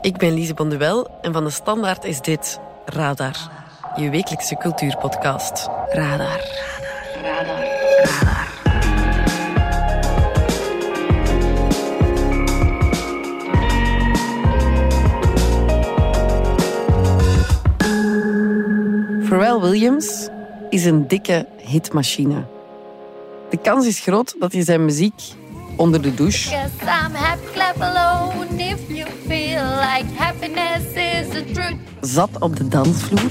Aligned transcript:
Ik 0.00 0.16
ben 0.16 0.34
Lise 0.34 0.54
Bonduel 0.54 1.08
en 1.20 1.32
van 1.32 1.44
de 1.44 1.50
Standaard 1.50 2.04
is 2.04 2.20
dit 2.20 2.58
Radar, 2.84 3.36
je 3.96 4.10
wekelijkse 4.10 4.56
cultuurpodcast. 4.56 5.68
Radar. 5.88 6.40
Radar. 7.22 7.22
Radar. 7.22 7.64
Radar. 8.02 8.46
Pharrell 19.24 19.60
Williams 19.60 20.28
is 20.70 20.84
een 20.84 21.08
dikke 21.08 21.46
hitmachine. 21.56 22.44
De 23.50 23.56
kans 23.56 23.86
is 23.86 24.00
groot 24.00 24.34
dat 24.38 24.52
hij 24.52 24.62
zijn 24.62 24.84
muziek 24.84 25.22
onder 25.78 26.02
de 26.02 26.14
douche, 26.14 26.48
Guess 26.48 26.70
I'm 26.82 27.14
happy, 27.14 27.52
clap 27.52 27.80
alone 27.80 28.60
if 28.60 28.88
you 28.88 29.06
feel 29.26 29.64
like 29.64 30.06
happiness 30.16 30.84
is 30.94 31.28
the 31.28 31.44
truth. 31.52 31.76
zat 32.00 32.38
op 32.38 32.56
de 32.56 32.68
dansvloer 32.68 33.30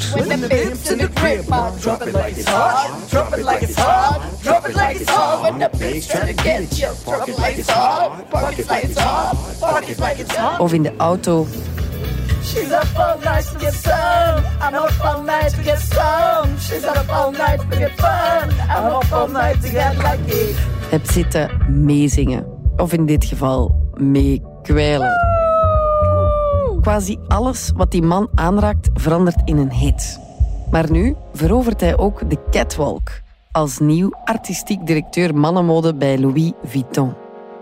of 10.58 10.74
in 10.74 10.84
de 10.84 10.92
auto. 10.98 11.48
She's 12.44 12.72
up 12.72 12.88
all 12.98 13.20
night 13.20 13.46
to 13.52 13.60
get 13.60 13.74
some. 13.74 14.44
I'm 14.62 14.74
up 14.74 15.06
all 15.06 15.24
night 15.24 15.50
to 15.50 15.64
get 15.64 15.80
some. 15.80 16.58
She's 16.60 16.86
up 16.86 17.10
all 17.10 17.32
night 17.32 17.60
to 17.60 17.78
get 17.78 17.92
fun. 17.98 18.50
I'm 18.70 18.96
up 18.96 19.12
all 19.12 19.28
night 19.28 19.62
to 19.62 19.70
get 19.70 19.98
lucky. 19.98 20.77
Heb 20.90 21.06
zitten 21.06 21.50
meezingen. 21.84 22.46
Of 22.78 22.94
in 22.94 23.06
dit 23.06 23.26
geval 23.26 23.92
meekwijlen. 23.94 25.12
Quasi 26.82 27.18
alles 27.28 27.72
wat 27.76 27.92
die 27.92 28.02
man 28.02 28.30
aanraakt 28.36 28.90
verandert 28.94 29.42
in 29.46 29.58
een 29.58 29.72
hit. 29.72 30.20
Maar 30.72 30.92
nu 30.92 31.16
verovert 31.34 31.82
hij 31.82 31.98
ook 31.98 32.30
de 32.30 32.38
catwalk 32.52 33.10
als 33.52 33.80
nieuw 33.80 34.12
artistiek 34.26 34.86
directeur 34.86 35.36
mannenmode 35.36 35.96
bij 35.96 36.18
Louis 36.18 36.52
Vuitton. 36.64 37.14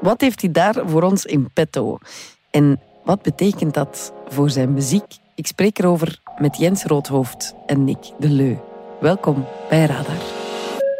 Wat 0.01 0.21
heeft 0.21 0.41
hij 0.41 0.51
daar 0.51 0.75
voor 0.85 1.03
ons 1.03 1.25
in 1.25 1.49
petto? 1.53 1.97
En 2.51 2.79
wat 3.03 3.21
betekent 3.21 3.73
dat 3.73 4.13
voor 4.27 4.49
zijn 4.49 4.73
muziek? 4.73 5.05
Ik 5.35 5.47
spreek 5.47 5.79
erover 5.79 6.19
met 6.37 6.57
Jens 6.57 6.83
Roodhoofd 6.83 7.55
en 7.65 7.83
Nick 7.83 8.11
de 8.19 8.29
Leu. 8.29 8.55
Welkom 8.99 9.45
bij 9.69 9.85
Radar. 9.85 10.21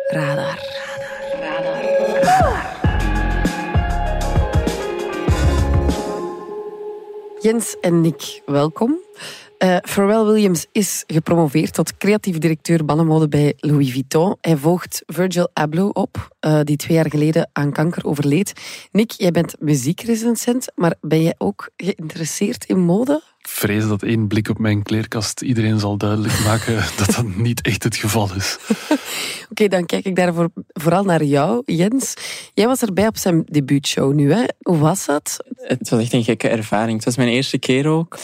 Radar. 0.07 0.74
Jens 7.45 7.75
en 7.81 8.01
Nick, 8.01 8.41
welkom. 8.45 8.99
Eh 9.57 9.77
Pharrell 9.81 10.23
Williams 10.23 10.65
is 10.71 11.03
gepromoveerd 11.07 11.73
tot 11.73 11.97
creatief 11.97 12.37
directeur 12.37 12.85
mannenmode 12.85 13.27
bij 13.27 13.53
Louis 13.57 13.91
Vuitton. 13.91 14.35
Hij 14.41 14.57
volgt 14.57 15.03
Virgil 15.05 15.49
Abloh 15.53 15.89
op, 15.93 16.35
eh, 16.39 16.59
die 16.63 16.75
twee 16.75 16.97
jaar 16.97 17.09
geleden 17.09 17.49
aan 17.53 17.71
kanker 17.71 18.05
overleed. 18.05 18.53
Nick, 18.91 19.11
jij 19.11 19.31
bent 19.31 19.55
muziekrecensent, 19.59 20.71
maar 20.75 20.95
ben 21.01 21.21
jij 21.21 21.35
ook 21.37 21.69
geïnteresseerd 21.77 22.65
in 22.65 22.79
mode? 22.79 23.21
Ik 23.45 23.51
vrees 23.51 23.87
dat 23.87 24.03
één 24.03 24.27
blik 24.27 24.49
op 24.49 24.57
mijn 24.57 24.83
kleerkast 24.83 25.41
iedereen 25.41 25.79
zal 25.79 25.97
duidelijk 25.97 26.43
maken 26.43 26.75
dat 26.97 27.15
dat 27.15 27.35
niet 27.35 27.61
echt 27.61 27.83
het 27.83 27.95
geval 27.95 28.29
is. 28.35 28.57
Oké, 29.51 29.67
dan 29.67 29.85
kijk 29.85 30.05
ik 30.05 30.15
daarvoor 30.15 30.49
vooral 30.67 31.03
naar 31.03 31.23
jou, 31.23 31.61
Jens. 31.65 32.13
Jij 32.53 32.67
was 32.67 32.81
erbij 32.81 33.07
op 33.07 33.17
zijn 33.17 33.43
debuutshow 33.45 34.13
nu, 34.13 34.33
hè? 34.33 34.43
Hoe 34.61 34.77
was 34.77 35.05
dat? 35.05 35.37
Het 35.55 35.89
was 35.89 36.01
echt 36.01 36.13
een 36.13 36.23
gekke 36.23 36.47
ervaring. 36.47 36.95
Het 36.95 37.05
was 37.05 37.17
mijn 37.17 37.29
eerste 37.29 37.57
keer 37.57 37.87
ook. 37.87 38.17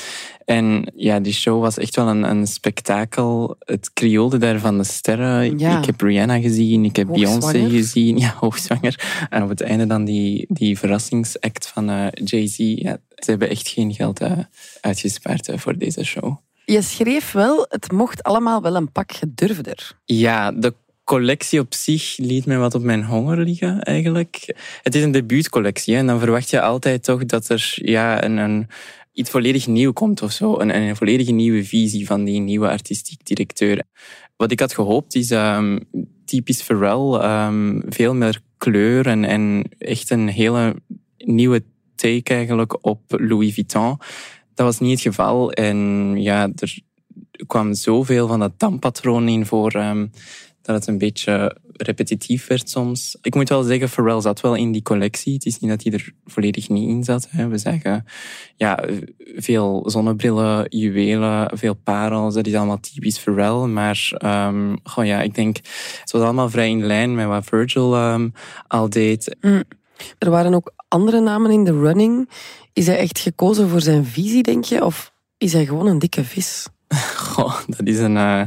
En 0.46 0.92
ja, 0.96 1.20
die 1.20 1.34
show 1.34 1.62
was 1.62 1.78
echt 1.78 1.96
wel 1.96 2.08
een, 2.08 2.24
een 2.24 2.48
spektakel. 2.48 3.56
Het 3.60 3.94
krioelde 3.94 4.38
daar 4.38 4.60
van 4.60 4.78
de 4.78 4.84
sterren. 4.84 5.60
Ja. 5.60 5.78
Ik 5.78 5.86
heb 5.86 6.02
Rihanna 6.02 6.40
gezien, 6.40 6.86
ik 6.86 6.96
heb 6.96 7.08
Beyoncé 7.08 7.70
gezien. 7.70 8.18
Ja, 8.18 8.36
hoogzwanger. 8.40 9.28
En 9.30 9.44
op 9.44 9.50
het 9.50 9.62
einde 9.62 9.88
dan 9.88 10.06
die, 10.06 10.46
die 10.50 10.78
verrassingsact 10.78 11.68
van 11.68 11.90
eh, 11.90 12.08
Jay-Z. 12.12 12.58
Ja, 12.58 12.98
ze 13.24 13.30
hebben 13.30 13.50
echt 13.50 13.68
geen 13.68 13.94
geld 13.94 14.20
eh, 14.20 14.38
uitgespaard 14.82 15.48
eh, 15.48 15.58
voor 15.58 15.78
deze 15.78 16.04
show. 16.04 16.38
Je 16.66 16.82
schreef 16.82 17.32
wel, 17.32 17.66
het 17.70 17.92
mocht 17.92 18.24
allemaal 18.24 18.62
wel 18.62 18.76
een 18.76 18.92
pak 18.92 19.12
gedurfder. 19.12 19.98
Ja, 20.06 20.52
de 20.52 20.74
collectie 21.04 21.60
op 21.60 21.74
zich 21.74 22.18
liet 22.18 22.46
mij 22.46 22.58
wat 22.58 22.76
op 22.76 22.82
mijn 22.82 23.04
honger 23.04 23.38
liggen, 23.38 23.82
eigenlijk. 23.82 24.56
Het 24.82 24.96
is 24.96 25.04
een 25.04 25.12
debuutcollectie 25.12 25.94
hè, 25.94 26.00
en 26.00 26.08
dan 26.08 26.20
verwacht 26.20 26.50
je 26.50 26.62
altijd 26.62 27.04
toch 27.04 27.26
dat 27.26 27.50
er 27.50 27.74
ja, 27.76 28.24
een, 28.24 28.38
een, 28.38 28.68
iets 29.12 29.30
volledig 29.30 29.68
nieuw 29.68 29.92
komt 29.92 30.22
of 30.22 30.32
zo. 30.32 30.60
Een, 30.60 30.76
een 30.76 30.96
volledige 30.96 31.32
nieuwe 31.32 31.66
visie 31.66 32.06
van 32.06 32.24
die 32.24 32.40
nieuwe 32.40 32.70
artistiek 32.70 33.26
directeur. 33.26 33.84
Wat 34.38 34.52
ik 34.52 34.60
had 34.60 34.74
gehoopt 34.74 35.16
is 35.16 35.32
ehm, 35.32 35.80
typisch 36.26 36.62
Pharrell, 36.62 37.20
ehm, 37.20 37.82
veel 37.90 38.16
meer 38.16 38.42
kleur 38.58 39.08
en, 39.08 39.24
en 39.24 39.64
echt 39.78 40.10
een 40.10 40.28
hele 40.28 40.76
nieuwe 41.18 41.64
eigenlijk 42.04 42.86
op 42.86 43.02
Louis 43.08 43.54
Vuitton. 43.54 43.98
Dat 44.54 44.66
was 44.66 44.80
niet 44.80 44.92
het 44.92 45.02
geval 45.02 45.52
en 45.52 46.14
ja, 46.22 46.50
er 46.56 46.80
kwam 47.48 47.74
zoveel 47.74 48.28
van 48.28 48.40
dat 48.40 48.60
dampatroon 48.60 49.28
in 49.28 49.46
voor 49.46 49.72
ehm, 49.72 50.08
dat 50.62 50.76
het 50.76 50.88
een 50.88 50.98
beetje 50.98 51.58
repetitief 51.74 52.48
werd 52.48 52.70
soms. 52.70 53.18
Ik 53.22 53.36
moet 53.36 53.50
wel 53.50 53.64
zeggen, 53.64 53.90
Pharrell 53.90 54.22
zat 54.22 54.42
wel 54.42 54.56
in 54.56 54.72
die 54.72 54.82
collectie. 54.82 55.34
Het 55.34 55.46
is 55.46 55.60
niet 55.60 55.70
dat 55.70 55.84
hij 55.84 55.94
er 55.94 56.14
volledig 56.26 56.70
niet 56.70 56.90
in 56.90 57.04
zat. 57.04 57.28
Hè. 57.30 57.48
We 57.48 57.58
zagen 57.58 58.06
ja, 58.56 58.84
veel 59.36 59.84
zonnebrillen, 59.90 60.66
juwelen, 60.70 61.58
veel 61.58 61.74
parels. 61.74 62.34
Dat 62.34 62.48
is 62.48 62.54
allemaal 62.54 62.80
typisch 62.80 63.20
Pharrell. 63.20 63.68
Maar 63.68 64.12
goh, 64.84 65.06
ja, 65.06 65.22
ik 65.22 65.36
denk, 65.36 65.58
het 66.00 66.12
was 66.12 66.22
allemaal 66.22 66.50
vrij 66.50 66.70
in 66.70 66.86
lijn 66.86 67.16
met 67.16 67.28
wat 67.28 67.46
Virgil 67.46 67.96
ehm, 67.96 68.30
al 68.68 68.90
deed. 68.90 69.36
Er 70.18 70.30
waren 70.30 70.54
ook 70.54 70.74
andere 70.88 71.20
namen 71.20 71.52
in 71.52 71.64
de 71.64 71.80
running. 71.80 72.30
Is 72.74 72.88
hij 72.88 72.98
echt 72.98 73.20
gekozen 73.20 73.70
voor 73.70 73.82
zijn 73.82 74.06
visie, 74.06 74.44
denk 74.44 74.64
je? 74.64 74.86
Of 74.86 75.14
is 75.38 75.54
hij 75.54 75.66
gewoon 75.66 75.88
een 75.88 76.00
dikke 76.00 76.24
vis? 76.24 76.68
Goh, 77.32 77.60
dat 77.68 77.88
is 77.88 78.00
een, 78.00 78.18
eh, 78.18 78.44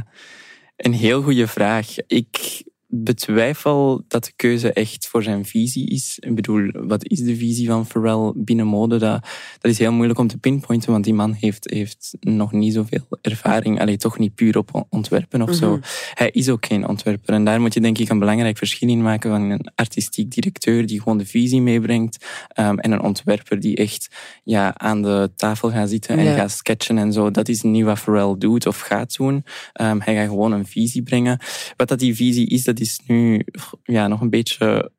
een 0.75 0.93
heel 0.93 1.21
goede 1.21 1.47
vraag. 1.47 1.87
Ik 2.07 2.63
betwijfel 2.87 4.03
dat 4.07 4.23
de 4.23 4.31
keuze 4.35 4.73
echt 4.73 5.07
voor 5.07 5.23
zijn 5.23 5.45
visie 5.45 5.89
is. 5.89 6.17
Ik 6.19 6.35
bedoel, 6.35 6.71
wat 6.71 7.07
is 7.07 7.19
de 7.19 7.35
visie 7.35 7.67
van 7.67 7.87
Pharrell 7.87 8.31
binnen 8.35 8.67
mode? 8.67 8.97
Dat, 8.97 9.27
dat 9.59 9.71
is 9.71 9.79
heel 9.79 9.91
moeilijk 9.91 10.19
om 10.19 10.27
te 10.27 10.37
pinpointen, 10.37 10.91
want 10.91 11.03
die 11.03 11.13
man 11.13 11.33
heeft, 11.33 11.69
heeft 11.69 12.17
nog 12.19 12.51
niet 12.51 12.73
zoveel 12.73 13.07
ervaring. 13.21 13.79
Allee, 13.79 13.97
toch 13.97 14.17
niet 14.17 14.35
puur 14.35 14.57
op 14.57 14.85
ontwerpen 14.89 15.41
of 15.41 15.53
zo. 15.53 15.79
Hij 16.13 16.29
is 16.29 16.49
ook 16.49 16.65
geen 16.65 16.87
ontwerper. 16.87 17.33
En 17.33 17.45
daar 17.45 17.61
moet 17.61 17.73
je 17.73 17.81
denk 17.81 17.97
ik 17.97 18.09
een 18.09 18.19
belangrijk 18.19 18.57
verschil 18.57 18.89
in 18.89 19.01
maken 19.01 19.29
van 19.29 19.41
een 19.41 19.71
artistiek 19.75 20.31
directeur 20.31 20.85
die 20.85 21.01
gewoon 21.01 21.17
de 21.17 21.25
visie 21.25 21.61
meebrengt 21.61 22.25
ehm, 22.47 22.77
en 22.77 22.91
een 22.91 23.01
ontwerper 23.01 23.59
die 23.59 23.75
echt 23.75 24.15
ja, 24.43 24.77
aan 24.77 25.01
de 25.01 25.31
tafel 25.35 25.69
gaat 25.71 25.89
zitten 25.89 26.17
en 26.17 26.35
gaat 26.35 26.51
sketchen 26.51 26.97
en 26.97 27.13
zo. 27.13 27.31
Dat 27.31 27.47
is 27.47 27.61
niet 27.61 27.83
wat 27.83 27.99
Pharrell 27.99 28.35
doet 28.37 28.65
of 28.65 28.79
gaat 28.79 29.15
doen. 29.17 29.43
Ehm, 29.73 29.99
hij 29.99 30.15
gaat 30.15 30.27
gewoon 30.27 30.51
een 30.51 30.65
visie 30.65 31.03
brengen. 31.03 31.39
Wat 31.75 31.87
dat 31.87 31.99
die 31.99 32.15
visie 32.15 32.47
is, 32.47 32.63
dat 32.63 32.74
is 32.79 32.99
nu 33.07 33.45
ja, 33.83 34.07
nog 34.07 34.21
een 34.21 34.29
beetje 34.29 34.91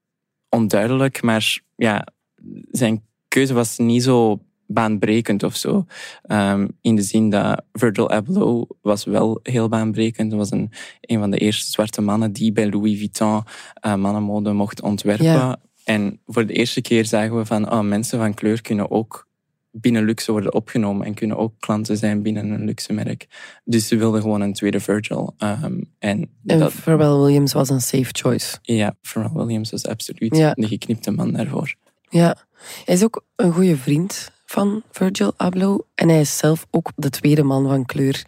onduidelijk. 0.48 1.22
Maar 1.22 1.60
ja, 1.76 2.06
zijn 2.70 3.04
keuze 3.28 3.54
was 3.54 3.78
niet 3.78 4.02
zo 4.02 4.40
baanbrekend 4.66 5.42
of 5.42 5.56
zo. 5.56 5.86
Ehm, 6.22 6.68
in 6.80 6.96
de 6.96 7.02
zin 7.02 7.30
dat 7.30 7.62
Virgil 7.72 8.10
Abloh 8.10 8.70
was 8.82 9.04
wel 9.04 9.40
heel 9.42 9.68
baanbrekend. 9.68 10.30
Hij 10.30 10.38
was 10.38 10.50
een, 10.50 10.70
een 11.00 11.18
van 11.18 11.30
de 11.30 11.38
eerste 11.38 11.70
zwarte 11.70 12.00
mannen 12.00 12.32
die 12.32 12.52
bij 12.52 12.70
Louis 12.70 12.98
Vuitton 12.98 13.42
eh, 13.74 13.94
mannenmode 13.94 14.52
mocht 14.52 14.82
ontwerpen. 14.82 15.60
En 15.84 16.20
voor 16.26 16.46
de 16.46 16.52
eerste 16.52 16.80
keer 16.80 17.04
zagen 17.04 17.36
we 17.36 17.44
van 17.44 17.72
oh, 17.72 17.80
mensen 17.80 18.18
van 18.18 18.34
kleur 18.34 18.62
kunnen 18.62 18.90
ook 18.90 19.26
binnen 19.80 20.04
luxe 20.04 20.32
worden 20.32 20.54
opgenomen 20.54 21.06
en 21.06 21.14
kunnen 21.14 21.36
ook 21.36 21.52
klanten 21.58 21.96
zijn 21.96 22.22
binnen 22.22 22.50
een 22.50 22.64
luxe 22.64 22.92
merk. 22.92 23.26
Dus 23.64 23.88
ze 23.88 23.96
wilden 23.96 24.20
gewoon 24.20 24.40
een 24.40 24.52
tweede 24.52 24.80
Virgil. 24.80 25.34
Ehm, 25.38 25.80
en 25.98 26.28
En 26.46 26.58
dat, 26.58 26.72
Pharrell 26.72 27.16
Williams 27.18 27.52
was 27.52 27.68
een 27.68 27.80
safe 27.80 28.08
choice. 28.12 28.56
ja, 28.62 28.96
Pharrell 29.02 29.32
Williams 29.32 29.70
was 29.70 29.86
absoluut 29.86 30.36
Ja. 30.36 30.52
de 30.54 30.66
geknipte 30.66 31.10
man 31.10 31.32
daarvoor. 31.32 31.74
Ja, 32.08 32.36
hij 32.84 32.94
is 32.94 33.04
ook 33.04 33.24
een 33.36 33.52
goede 33.52 33.76
vriend 33.76 34.30
van 34.46 34.82
Virgil 34.90 35.32
Abloh. 35.36 35.80
En 35.94 36.08
hij 36.08 36.20
is 36.20 36.36
zelf 36.38 36.66
ook 36.70 36.92
de 36.96 37.10
tweede 37.10 37.42
man 37.42 37.66
van 37.68 37.84
kleur 37.86 38.24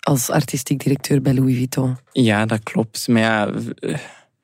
als 0.00 0.30
artistiek 0.30 0.82
directeur 0.82 1.22
bij 1.22 1.34
Louis 1.34 1.56
Vuitton. 1.56 1.96
Ja, 2.12 2.46
dat 2.46 2.62
klopt. 2.62 3.08
Maar 3.08 3.20
ja, 3.22 3.52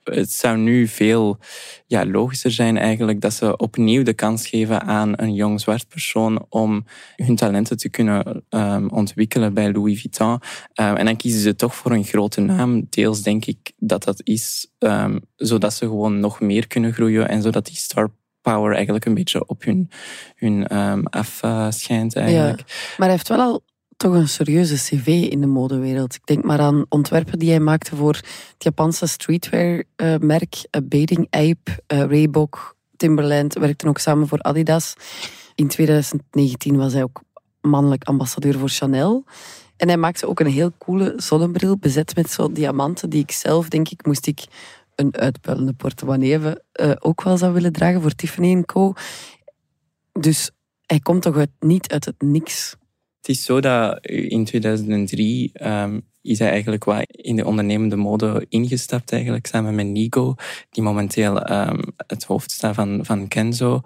het 0.05 0.33
zou 0.33 0.57
nu 0.57 0.87
veel 0.87 1.39
ja, 1.87 2.07
logischer 2.07 2.51
zijn 2.51 2.77
eigenlijk 2.77 3.21
dat 3.21 3.33
ze 3.33 3.57
opnieuw 3.57 4.03
de 4.03 4.15
kans 4.15 4.47
geven 4.47 4.83
aan 4.83 5.13
een 5.17 5.35
jong 5.35 5.61
zwart 5.61 5.89
persoon 5.89 6.47
om 6.49 6.85
hun 7.17 7.37
talenten 7.37 7.77
te 7.77 7.89
kunnen 7.89 8.45
ehm, 8.49 8.89
ontwikkelen 8.89 9.55
bij 9.55 9.73
Louis 9.73 10.01
Vuitton. 10.01 10.41
Ehm, 10.73 10.95
en 10.97 11.05
dan 11.05 11.17
kiezen 11.17 11.41
ze 11.41 11.57
toch 11.57 11.75
voor 11.75 11.93
een 11.93 12.05
grote 12.05 12.41
naam. 12.41 12.87
Deels 12.91 13.23
denk 13.23 13.45
ik 13.45 13.73
dat 13.77 14.05
dat 14.05 14.21
is 14.23 14.71
ehm, 14.79 15.19
zodat 15.37 15.75
ze 15.75 15.87
gewoon 15.87 16.21
nog 16.21 16.41
meer 16.41 16.67
kunnen 16.67 16.93
groeien 16.93 17.29
en 17.29 17.43
zodat 17.43 17.67
die 17.67 17.77
star 17.77 18.11
power 18.41 18.75
eigenlijk 18.75 19.05
een 19.05 19.15
beetje 19.15 19.47
op 19.47 19.65
hun, 19.65 19.91
hun 20.35 20.67
ehm, 20.67 21.03
afschijnt 21.03 22.17
eigenlijk. 22.17 22.63
Maar 22.97 23.07
hij 23.09 23.17
heeft 23.17 23.29
wel 23.29 23.41
al 23.41 23.63
toch 23.97 24.15
een 24.15 24.29
serieuze 24.29 24.75
cv 24.75 25.07
in 25.07 25.41
de 25.41 25.47
modewereld. 25.47 26.15
Ik 26.15 26.27
denk 26.27 26.45
maar 26.45 26.61
aan 26.61 26.87
ontwerpen 26.89 27.39
die 27.39 27.51
hij 27.51 27.61
maakte 27.61 27.97
voor 27.97 28.15
het 28.15 28.55
Japanse 28.59 29.07
streetwear-merk, 29.07 30.55
uh, 30.55 30.81
Bathing 30.85 31.27
Ape, 31.31 31.83
uh, 31.93 32.05
Reebok, 32.05 32.77
Timberland. 32.97 33.55
Werkte 33.55 33.89
ook 33.89 33.99
samen 33.99 34.29
voor 34.29 34.41
Adidas. 34.41 34.95
In 35.55 35.69
2019 35.69 36.77
was 36.77 36.93
hij 36.93 37.03
ook 37.03 37.23
mannelijk 37.61 38.05
ambassadeur 38.05 38.59
voor 38.59 38.69
Chanel. 38.69 39.25
En 39.77 39.89
hij 39.89 39.97
maakte 39.97 40.29
ook 40.29 40.41
een 40.41 40.47
heel 40.47 40.73
coole 40.79 41.13
zonnebril, 41.17 41.79
bezet 41.79 42.17
met 42.17 42.31
zo 42.31 42.53
diamanten, 42.53 43.11
die 43.11 43.23
ik 43.23 43.31
zelf, 43.31 43.69
denk 43.69 43.89
ik, 43.89 44.07
moest 44.07 44.27
ik 44.27 44.45
een 44.95 45.17
uitpuilende 45.17 45.73
portemonnee 45.73 46.31
hebben, 46.31 46.63
uh, 46.81 46.93
ook 46.99 47.23
wel 47.23 47.37
zou 47.37 47.53
willen 47.53 47.73
dragen 47.73 48.01
voor 48.01 48.15
Tiffany 48.15 48.63
Co. 48.63 48.93
Dus 50.13 50.51
hij 50.87 51.01
komt 51.01 51.23
toch 51.23 51.37
uit, 51.37 51.51
niet 51.61 51.93
uit 51.93 52.05
het 52.05 52.23
niks. 52.23 52.77
Het 53.25 53.37
is 53.37 53.45
zo 53.45 53.61
dat 53.61 54.07
in 54.07 54.45
2003 54.45 55.53
um, 55.63 56.03
is 56.23 56.39
hij 56.39 56.51
eigenlijk 56.51 56.85
wat 56.85 57.05
in 57.07 57.37
de 57.37 57.45
ondernemende 57.45 57.97
mode 57.97 58.47
ingestapt, 58.49 59.13
eigenlijk, 59.13 59.47
samen 59.47 59.75
met 59.75 59.87
Nigo, 59.87 60.35
die 60.71 60.83
momenteel 60.83 61.51
um, 61.51 61.81
het 62.07 62.25
hoofd 62.25 62.51
staat 62.51 62.75
van, 62.75 63.05
van 63.05 63.29
Kenzo. 63.29 63.81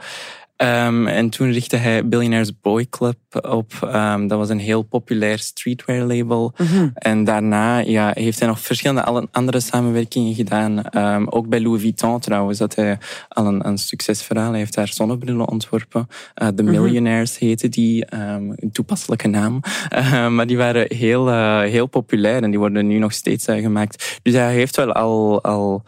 Um, 0.63 1.07
en 1.07 1.31
toen 1.31 1.53
richtte 1.53 1.77
hij 1.77 2.09
Billionaires 2.09 2.61
Boy 2.61 2.87
Club 2.91 3.17
op. 3.51 3.73
Um, 3.95 4.27
dat 4.27 4.39
was 4.39 4.49
een 4.49 4.59
heel 4.59 4.83
populair 4.83 5.39
streetwear 5.39 6.01
label. 6.01 6.55
Mm 6.57 6.67
-hmm. 6.67 6.91
En 6.95 7.25
daarna 7.25 7.79
ja, 7.79 8.11
heeft 8.15 8.39
hij 8.39 8.49
nog 8.49 8.61
verschillende 8.61 9.29
andere 9.31 9.61
samenwerkingen 9.61 10.35
gedaan. 10.35 10.83
Um, 10.93 11.29
ook 11.29 11.49
bij 11.49 11.61
Louis 11.61 11.83
Vuitton 11.83 12.21
trouwens, 12.21 12.59
dat 12.59 12.75
hij 12.75 12.99
al 13.29 13.47
een, 13.47 13.67
een 13.67 13.79
succesverhaal. 13.79 14.51
Hij 14.51 14.59
heeft 14.59 14.75
daar 14.75 14.89
zonnebrillen 14.89 15.49
ontworpen. 15.49 16.09
Uh, 16.43 16.49
The 16.49 16.63
Millionaires 16.63 17.33
mm 17.33 17.39
-hmm. 17.39 17.49
heette 17.49 17.69
die. 17.69 18.05
een 18.11 18.71
toepasselijke 18.73 19.29
naam. 19.29 19.61
maar 20.35 20.47
die 20.47 20.57
waren 20.57 20.97
heel, 20.97 21.29
uh, 21.29 21.61
heel 21.61 21.87
populair 21.87 22.43
en 22.43 22.51
die 22.51 22.59
worden 22.59 22.87
nu 22.87 22.99
nog 22.99 23.13
steeds 23.13 23.45
gemaakt. 23.45 24.19
Dus 24.23 24.35
hij 24.35 24.53
heeft 24.53 24.77
wel 24.77 24.93
al... 24.93 25.43
al 25.43 25.85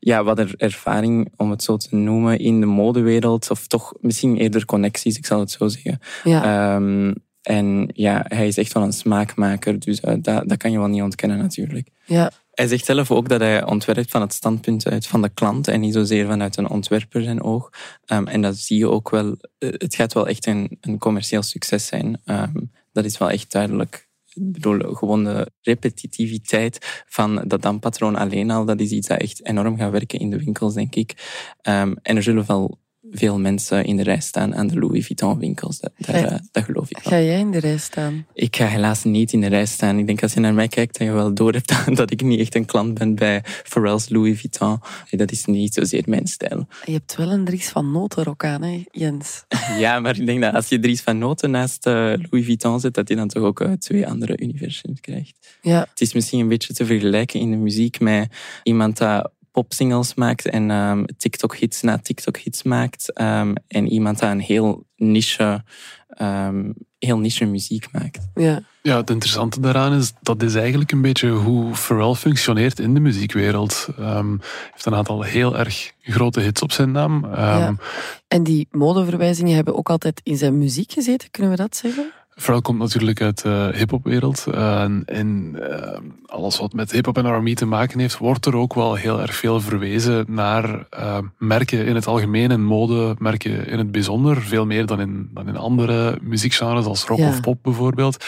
ja, 0.00 0.24
wat 0.24 0.38
er 0.38 0.54
ervaring, 0.56 1.32
om 1.36 1.50
het 1.50 1.62
zo 1.62 1.76
te 1.76 1.94
noemen, 1.94 2.38
in 2.38 2.60
de 2.60 2.66
modewereld. 2.66 3.50
Of 3.50 3.66
toch 3.66 3.92
misschien 4.00 4.36
eerder 4.36 4.64
connecties, 4.64 5.16
ik 5.16 5.26
zal 5.26 5.40
het 5.40 5.50
zo 5.50 5.68
zeggen. 5.68 5.98
Ja. 6.24 6.74
Um, 6.74 7.14
en 7.42 7.90
ja, 7.92 8.24
hij 8.28 8.46
is 8.46 8.56
echt 8.56 8.72
wel 8.72 8.82
een 8.82 8.92
smaakmaker, 8.92 9.78
dus 9.78 10.00
uh, 10.00 10.14
dat, 10.18 10.48
dat 10.48 10.56
kan 10.56 10.70
je 10.70 10.78
wel 10.78 10.88
niet 10.88 11.02
ontkennen 11.02 11.38
natuurlijk. 11.38 11.88
Ja. 12.06 12.30
Hij 12.50 12.68
zegt 12.68 12.84
zelf 12.84 13.10
ook 13.10 13.28
dat 13.28 13.40
hij 13.40 13.64
ontwerpt 13.64 14.10
van 14.10 14.20
het 14.20 14.32
standpunt 14.32 14.88
uit 14.88 15.06
van 15.06 15.22
de 15.22 15.28
klant 15.28 15.68
en 15.68 15.80
niet 15.80 15.94
zozeer 15.94 16.26
vanuit 16.26 16.56
een 16.56 16.68
ontwerper 16.68 17.22
zijn 17.22 17.42
oog. 17.42 17.70
Um, 18.06 18.26
en 18.26 18.42
dat 18.42 18.56
zie 18.56 18.78
je 18.78 18.88
ook 18.88 19.10
wel. 19.10 19.36
Het 19.58 19.94
gaat 19.94 20.12
wel 20.12 20.28
echt 20.28 20.46
een, 20.46 20.78
een 20.80 20.98
commercieel 20.98 21.42
succes 21.42 21.86
zijn. 21.86 22.20
Um, 22.24 22.72
dat 22.92 23.04
is 23.04 23.18
wel 23.18 23.30
echt 23.30 23.52
duidelijk. 23.52 24.08
Bedoel, 24.42 24.94
gewoon 24.94 25.24
de 25.24 25.50
repetitiviteit 25.60 27.04
van 27.06 27.44
dat 27.46 27.62
dampatroon 27.62 28.16
alleen 28.16 28.50
al, 28.50 28.64
dat 28.64 28.80
is 28.80 28.90
iets 28.90 29.08
dat 29.08 29.20
echt 29.20 29.46
enorm 29.46 29.76
gaat 29.76 29.90
werken 29.90 30.18
in 30.18 30.30
de 30.30 30.38
winkels, 30.44 30.74
denk 30.74 30.94
ik. 30.94 31.10
Um, 31.62 31.96
en 32.02 32.16
er 32.16 32.22
zullen 32.22 32.46
wel 32.46 32.78
veel 33.10 33.38
mensen 33.38 33.84
in 33.84 33.96
de 33.96 34.02
rij 34.02 34.20
staan 34.20 34.54
aan 34.54 34.66
de 34.66 34.78
Louis 34.78 35.06
Vuitton 35.06 35.38
winkels. 35.38 35.80
Dat, 35.80 35.92
daar, 35.96 36.40
dat 36.52 36.64
geloof 36.64 36.90
ik 36.90 36.98
wel. 37.02 37.12
Ga 37.12 37.24
jij 37.24 37.38
in 37.38 37.50
de 37.50 37.58
rij 37.58 37.78
staan? 37.78 38.26
Ik 38.34 38.56
ga 38.56 38.66
helaas 38.66 39.04
niet 39.04 39.32
in 39.32 39.40
de 39.40 39.46
rij 39.46 39.66
staan. 39.66 39.98
Ik 39.98 40.06
denk 40.06 40.22
als 40.22 40.34
je 40.34 40.40
naar 40.40 40.54
mij 40.54 40.68
kijkt, 40.68 40.98
dat 40.98 41.06
je 41.06 41.12
wel 41.12 41.34
door 41.34 41.52
hebt 41.52 41.72
dat 41.96 42.10
ik 42.10 42.22
niet 42.22 42.40
echt 42.40 42.54
een 42.54 42.64
klant 42.64 42.94
ben 42.94 43.14
bij 43.14 43.44
Pharrell's 43.44 44.08
Louis 44.08 44.40
Vuitton. 44.40 44.80
Dat 45.10 45.30
is 45.30 45.44
niet 45.44 45.74
zozeer 45.74 46.02
mijn 46.06 46.26
stijl. 46.26 46.66
Je 46.84 46.92
hebt 46.92 47.16
wel 47.16 47.30
een 47.30 47.44
Dries 47.44 47.68
van 47.68 47.92
Noten 47.92 48.26
ook 48.26 48.44
aan, 48.44 48.62
hè, 48.62 48.84
Jens? 48.90 49.44
ja, 49.78 50.00
maar 50.00 50.18
ik 50.18 50.26
denk 50.26 50.40
dat 50.40 50.54
als 50.54 50.68
je 50.68 50.78
Dries 50.78 51.00
van 51.00 51.18
Noten 51.18 51.50
naast 51.50 51.86
uh, 51.86 51.94
Louis 51.94 52.44
Vuitton 52.44 52.80
zet, 52.80 52.94
dat 52.94 53.08
je 53.08 53.16
dan 53.16 53.28
toch 53.28 53.42
ook 53.42 53.60
uh, 53.60 53.72
twee 53.72 54.06
andere 54.06 54.38
universums 54.38 55.00
krijgt. 55.00 55.58
Ja. 55.62 55.86
Het 55.90 56.00
is 56.00 56.12
misschien 56.12 56.40
een 56.40 56.48
beetje 56.48 56.74
te 56.74 56.86
vergelijken 56.86 57.40
in 57.40 57.50
de 57.50 57.56
muziek 57.56 58.00
met 58.00 58.32
iemand 58.62 58.96
dat 58.96 59.30
popsingles 59.52 60.14
maakt 60.14 60.46
en 60.46 60.70
um, 60.70 61.04
TikTok-hits 61.16 61.82
na 61.82 61.98
TikTok-hits 61.98 62.62
maakt. 62.62 63.20
Um, 63.20 63.54
en 63.68 63.88
iemand 63.88 64.18
dat 64.18 64.30
een 64.30 64.40
heel 64.40 64.86
niche, 64.96 65.64
um, 66.22 66.74
heel 66.98 67.18
niche 67.18 67.44
muziek 67.44 67.88
maakt. 67.92 68.28
Ja. 68.34 68.62
ja, 68.82 68.96
het 68.96 69.10
interessante 69.10 69.60
daaraan 69.60 69.92
is, 69.92 70.12
dat 70.22 70.42
is 70.42 70.54
eigenlijk 70.54 70.92
een 70.92 71.02
beetje 71.02 71.28
hoe 71.28 71.74
Pharrell 71.74 72.14
functioneert 72.14 72.78
in 72.78 72.94
de 72.94 73.00
muziekwereld. 73.00 73.88
Hij 73.96 74.24
heeft 74.70 74.86
een 74.86 74.94
aantal 74.94 75.22
heel 75.22 75.58
erg 75.58 75.92
grote 76.00 76.40
hits 76.40 76.62
op 76.62 76.72
zijn 76.72 76.92
naam. 76.92 77.26
Ja. 77.34 77.74
En 78.28 78.42
die 78.42 78.68
modeverwijzingen 78.70 79.54
hebben 79.54 79.76
ook 79.76 79.90
altijd 79.90 80.20
in 80.22 80.36
zijn 80.36 80.58
muziek 80.58 80.92
gezeten, 80.92 81.30
kunnen 81.30 81.50
we 81.50 81.56
dat 81.56 81.76
zeggen? 81.76 82.12
Pharrell 82.40 82.62
komt 82.62 82.78
natuurlijk 82.78 83.20
uit 83.20 83.42
de 83.42 83.70
uh, 83.72 83.78
hip-hopwereld. 83.78 84.44
Uh, 84.48 84.82
en 85.04 85.56
uh, 85.58 85.98
alles 86.26 86.58
wat 86.58 86.72
met 86.72 86.92
hip-hop 86.92 87.18
en 87.18 87.36
R&B 87.36 87.56
te 87.56 87.66
maken 87.66 87.98
heeft, 87.98 88.18
wordt 88.18 88.46
er 88.46 88.56
ook 88.56 88.74
wel 88.74 88.94
heel 88.94 89.20
erg 89.20 89.34
veel 89.34 89.60
verwezen 89.60 90.24
naar 90.28 90.86
merken 91.38 91.86
in 91.86 91.94
het 91.94 92.06
algemeen 92.06 92.50
en 92.50 92.64
modemerken 92.64 93.66
in 93.66 93.78
het 93.78 93.92
bijzonder. 93.92 94.42
Veel 94.42 94.66
meer 94.66 94.86
dan 94.86 95.00
in, 95.00 95.30
dan 95.34 95.48
in 95.48 95.56
andere 95.56 96.18
muziekgenres 96.22 96.84
als 96.84 97.04
rock 97.04 97.18
ja. 97.18 97.28
of 97.28 97.40
pop 97.40 97.58
bijvoorbeeld. 97.62 98.24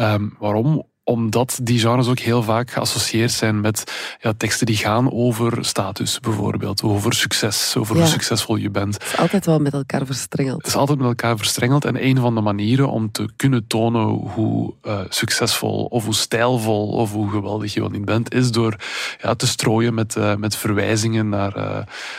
Um, 0.00 0.36
waarom? 0.38 0.90
Omdat 1.04 1.58
die 1.62 1.78
genres 1.78 2.08
ook 2.08 2.18
heel 2.18 2.42
vaak 2.42 2.70
geassocieerd 2.70 3.30
zijn 3.30 3.60
met 3.60 3.92
ja, 4.20 4.32
teksten 4.36 4.66
die 4.66 4.76
gaan 4.76 5.12
over 5.12 5.64
status 5.64 6.20
bijvoorbeeld, 6.20 6.82
over 6.82 7.12
succes, 7.12 7.74
over 7.76 7.94
ja. 7.94 8.00
hoe 8.00 8.10
succesvol 8.10 8.56
je 8.56 8.70
bent. 8.70 8.94
Het 8.94 9.02
is 9.02 9.18
altijd 9.18 9.46
wel 9.46 9.58
met 9.58 9.72
elkaar 9.72 10.06
verstrengeld. 10.06 10.56
Het 10.56 10.66
is 10.66 10.76
altijd 10.76 10.98
met 10.98 11.06
elkaar 11.06 11.36
verstrengeld 11.36 11.84
en 11.84 12.04
een 12.04 12.18
van 12.18 12.34
de 12.34 12.40
manieren 12.40 12.88
om 12.88 13.12
te 13.12 13.28
kunnen 13.36 13.66
tonen 13.66 14.04
hoe 14.06 14.74
uh, 14.82 15.00
succesvol 15.08 15.84
of 15.84 16.04
hoe 16.04 16.14
stijlvol 16.14 16.88
of 16.88 17.12
hoe 17.12 17.30
geweldig 17.30 17.74
je 17.74 17.80
wel 17.80 17.90
niet 17.90 18.04
bent, 18.04 18.34
is 18.34 18.50
door 18.50 18.76
ja, 19.22 19.34
te 19.34 19.46
strooien 19.46 19.94
met, 19.94 20.16
uh, 20.16 20.34
met 20.34 20.56
verwijzingen 20.56 21.28
naar, 21.28 21.56
uh, 21.56 21.78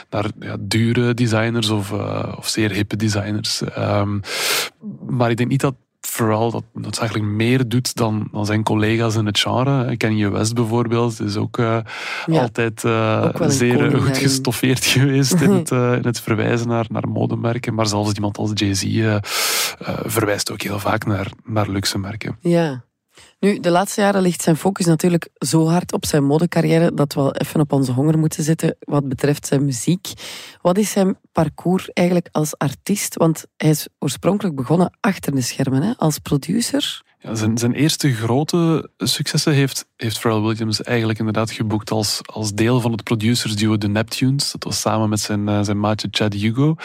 naar 0.09 0.25
ja, 0.39 0.55
dure 0.59 1.13
designers 1.13 1.69
of, 1.69 1.91
of 2.37 2.47
zeer 2.47 2.71
hippe 2.71 2.95
designers. 2.95 3.61
Um, 3.77 4.21
maar 5.07 5.29
ik 5.29 5.37
denk 5.37 5.49
niet 5.49 5.61
dat 5.61 5.75
Pharrell 6.07 6.51
dat 6.51 6.63
noodzakelijk 6.73 7.25
meer 7.25 7.67
doet 7.67 7.95
dan, 7.95 8.27
dan 8.31 8.45
zijn 8.45 8.63
collega's 8.63 9.15
in 9.15 9.25
het 9.25 9.39
genre. 9.39 9.97
Kanye 9.97 10.29
West 10.29 10.53
bijvoorbeeld 10.53 11.19
is 11.19 11.35
ook 11.37 11.57
uh, 11.57 11.77
ja, 12.25 12.41
altijd 12.41 12.83
uh, 12.83 13.29
ook 13.41 13.51
zeer 13.51 13.97
goed 13.97 14.17
gestoffeerd 14.17 14.85
geweest 14.85 15.41
in 15.41 15.51
het, 15.51 15.71
uh, 15.71 15.93
in 15.99 16.05
het 16.05 16.19
verwijzen 16.19 16.67
naar, 16.67 16.85
naar 16.89 17.07
modemerken. 17.07 17.73
Maar 17.73 17.87
zelfs 17.87 18.13
iemand 18.13 18.37
als 18.37 18.51
Jay-Z 18.53 18.83
verwijst 20.05 20.51
ook 20.51 20.61
heel 20.61 20.79
vaak 20.79 21.05
naar, 21.05 21.31
naar 21.43 21.69
luxe 21.69 21.97
merken. 21.97 22.37
Ja. 22.39 22.83
Nu, 23.39 23.59
de 23.59 23.69
laatste 23.69 24.01
jaren 24.01 24.21
ligt 24.21 24.41
zijn 24.41 24.57
focus 24.57 24.85
natuurlijk 24.85 25.29
zo 25.37 25.67
hard 25.67 25.93
op 25.93 26.05
zijn 26.05 26.23
modecarrière 26.23 26.93
dat 26.93 27.13
we 27.13 27.21
wel 27.21 27.35
even 27.35 27.59
op 27.59 27.71
onze 27.71 27.91
honger 27.91 28.17
moeten 28.17 28.43
zitten 28.43 28.75
wat 28.79 29.07
betreft 29.07 29.47
zijn 29.47 29.65
muziek. 29.65 30.07
Wat 30.61 30.77
is 30.77 30.91
zijn 30.91 31.17
parcours 31.31 31.89
eigenlijk 31.89 32.27
als 32.31 32.57
artiest? 32.57 33.15
Want 33.15 33.45
hij 33.57 33.69
is 33.69 33.87
oorspronkelijk 33.99 34.55
begonnen 34.55 34.97
achter 34.99 35.35
de 35.35 35.41
schermen, 35.41 35.81
hè, 35.81 35.93
als 35.97 36.19
producer. 36.19 37.01
Ja, 37.19 37.35
zijn, 37.35 37.57
zijn 37.57 37.73
eerste 37.73 38.13
grote 38.13 38.89
successen 38.97 39.53
heeft, 39.53 39.85
heeft 40.03 40.19
Pharrell 40.19 40.41
Williams 40.41 40.81
eigenlijk 40.81 41.19
inderdaad 41.19 41.51
geboekt 41.51 41.91
als, 41.91 42.19
als 42.25 42.53
deel 42.53 42.81
van 42.81 42.91
het 42.91 43.03
producersduo 43.03 43.77
The 43.77 43.87
Neptunes. 43.87 44.51
Dat 44.51 44.63
was 44.63 44.79
samen 44.79 45.09
met 45.09 45.19
zijn, 45.19 45.47
uh, 45.47 45.59
zijn 45.61 45.79
maatje 45.79 46.07
Chad 46.11 46.33
Hugo. 46.33 46.75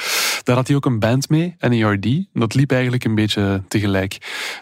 Daar 0.42 0.56
had 0.56 0.66
hij 0.66 0.76
ook 0.76 0.86
een 0.86 0.98
band 0.98 1.28
mee, 1.28 1.56
NERD. 1.60 2.08
Dat 2.32 2.54
liep 2.54 2.72
eigenlijk 2.72 3.04
een 3.04 3.14
beetje 3.14 3.62
tegelijk. 3.68 4.18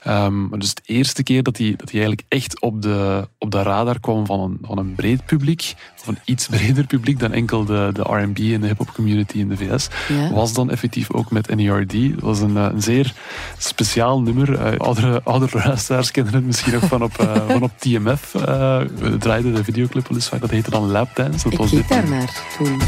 Um, 0.06 0.58
dus 0.58 0.75
de 0.75 0.82
eerste 0.84 1.22
keer 1.22 1.42
dat 1.42 1.56
hij, 1.56 1.75
dat 1.76 1.90
hij 1.90 2.00
eigenlijk 2.00 2.22
echt 2.28 2.60
op 2.60 2.82
de, 2.82 3.28
op 3.38 3.50
de 3.50 3.62
radar 3.62 4.00
kwam 4.00 4.26
van 4.26 4.40
een, 4.40 4.58
van 4.62 4.78
een 4.78 4.94
breed 4.94 5.26
publiek, 5.26 5.75
of 6.00 6.06
een 6.06 6.18
iets 6.25 6.46
breder 6.46 6.86
publiek 6.86 7.18
dan 7.18 7.32
enkel 7.32 7.64
de, 7.64 7.90
de 7.92 8.02
R&B 8.02 8.38
en 8.38 8.60
de 8.60 8.66
hip-hop 8.66 8.92
community 8.92 9.38
in 9.38 9.48
de 9.48 9.56
VS, 9.56 9.88
was 10.32 10.52
dan 10.52 10.70
effectief 10.70 11.12
ook 11.12 11.30
met 11.30 11.54
NERD. 11.54 12.14
Dat 12.14 12.20
was 12.20 12.40
een, 12.40 12.56
een 12.56 12.82
zeer 12.82 13.14
speciaal 13.58 14.20
nummer. 14.20 14.50
Uh, 14.50 14.78
oudere, 14.78 15.22
oudere 15.22 15.58
luisteraars 15.64 16.10
kennen 16.10 16.34
het 16.34 16.44
misschien 16.44 16.72
nog 16.72 16.84
van 16.84 17.02
op, 17.02 17.20
uh, 17.20 17.48
van 17.48 17.62
op 17.62 17.70
TMF. 17.78 18.34
Uh, 18.46 18.80
we 18.94 19.16
draaiden 19.18 19.54
de 19.54 19.64
videoclip 19.64 20.08
wel 20.08 20.16
eens 20.16 20.28
vaak. 20.28 20.40
Dat 20.40 20.50
heette 20.50 20.70
dan 20.70 20.90
Lapdance. 20.90 21.42
Dat 21.42 21.52
Ik 21.52 21.58
was 21.58 21.70
keek 21.70 21.88
daarnaar 21.88 22.42
toen. 22.58 22.80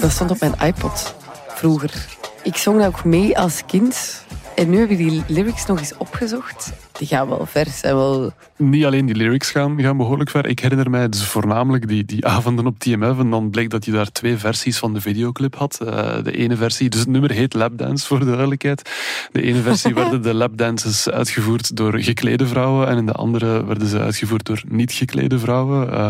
Dat 0.00 0.10
stond 0.10 0.30
op 0.30 0.40
mijn 0.40 0.54
iPod 0.60 1.14
vroeger. 1.48 2.06
Ik 2.42 2.56
zong 2.56 2.78
dat 2.78 2.86
ook 2.86 3.04
mee 3.04 3.38
als 3.38 3.62
kind. 3.66 4.24
En 4.54 4.70
nu 4.70 4.78
heb 4.78 4.90
ik 4.90 4.96
die 4.96 5.24
lyrics 5.26 5.66
nog 5.66 5.78
eens 5.78 5.96
opgezocht. 5.96 6.72
Die 7.02 7.10
gaan 7.10 7.28
wel 7.28 7.46
ver. 7.46 7.66
Zijn 7.70 7.94
wel... 7.94 8.32
Niet 8.56 8.84
alleen 8.84 9.06
die 9.06 9.14
lyrics 9.14 9.50
gaan, 9.50 9.80
gaan 9.80 9.96
behoorlijk 9.96 10.30
ver. 10.30 10.46
Ik 10.46 10.58
herinner 10.58 10.90
mij 10.90 11.08
dus 11.08 11.24
voornamelijk 11.24 11.88
die, 11.88 12.04
die 12.04 12.26
avonden 12.26 12.66
op 12.66 12.78
TMF. 12.78 13.18
En 13.18 13.30
dan 13.30 13.50
bleek 13.50 13.70
dat 13.70 13.84
je 13.84 13.90
daar 13.90 14.12
twee 14.12 14.36
versies 14.36 14.78
van 14.78 14.94
de 14.94 15.00
videoclip 15.00 15.54
had. 15.54 15.80
Eh, 15.80 16.22
de 16.22 16.36
ene 16.36 16.56
versie, 16.56 16.90
dus 16.90 17.00
het 17.00 17.08
nummer 17.08 17.30
heet 17.30 17.54
Lapdance 17.54 18.06
voor 18.06 18.18
de 18.18 18.24
duidelijkheid. 18.24 18.90
De 19.32 19.42
ene 19.42 19.60
versie 19.60 19.94
werden 20.00 20.22
de 20.22 20.34
lapdances 20.34 21.10
uitgevoerd 21.10 21.76
door 21.76 21.98
geklede 21.98 22.46
vrouwen. 22.46 22.88
En 22.88 22.96
in 22.96 23.06
de 23.06 23.12
andere 23.12 23.64
werden 23.66 23.88
ze 23.88 23.98
uitgevoerd 23.98 24.46
door 24.46 24.62
niet 24.68 24.92
geklede 24.92 25.38
vrouwen. 25.38 25.92
Eh, 25.92 26.08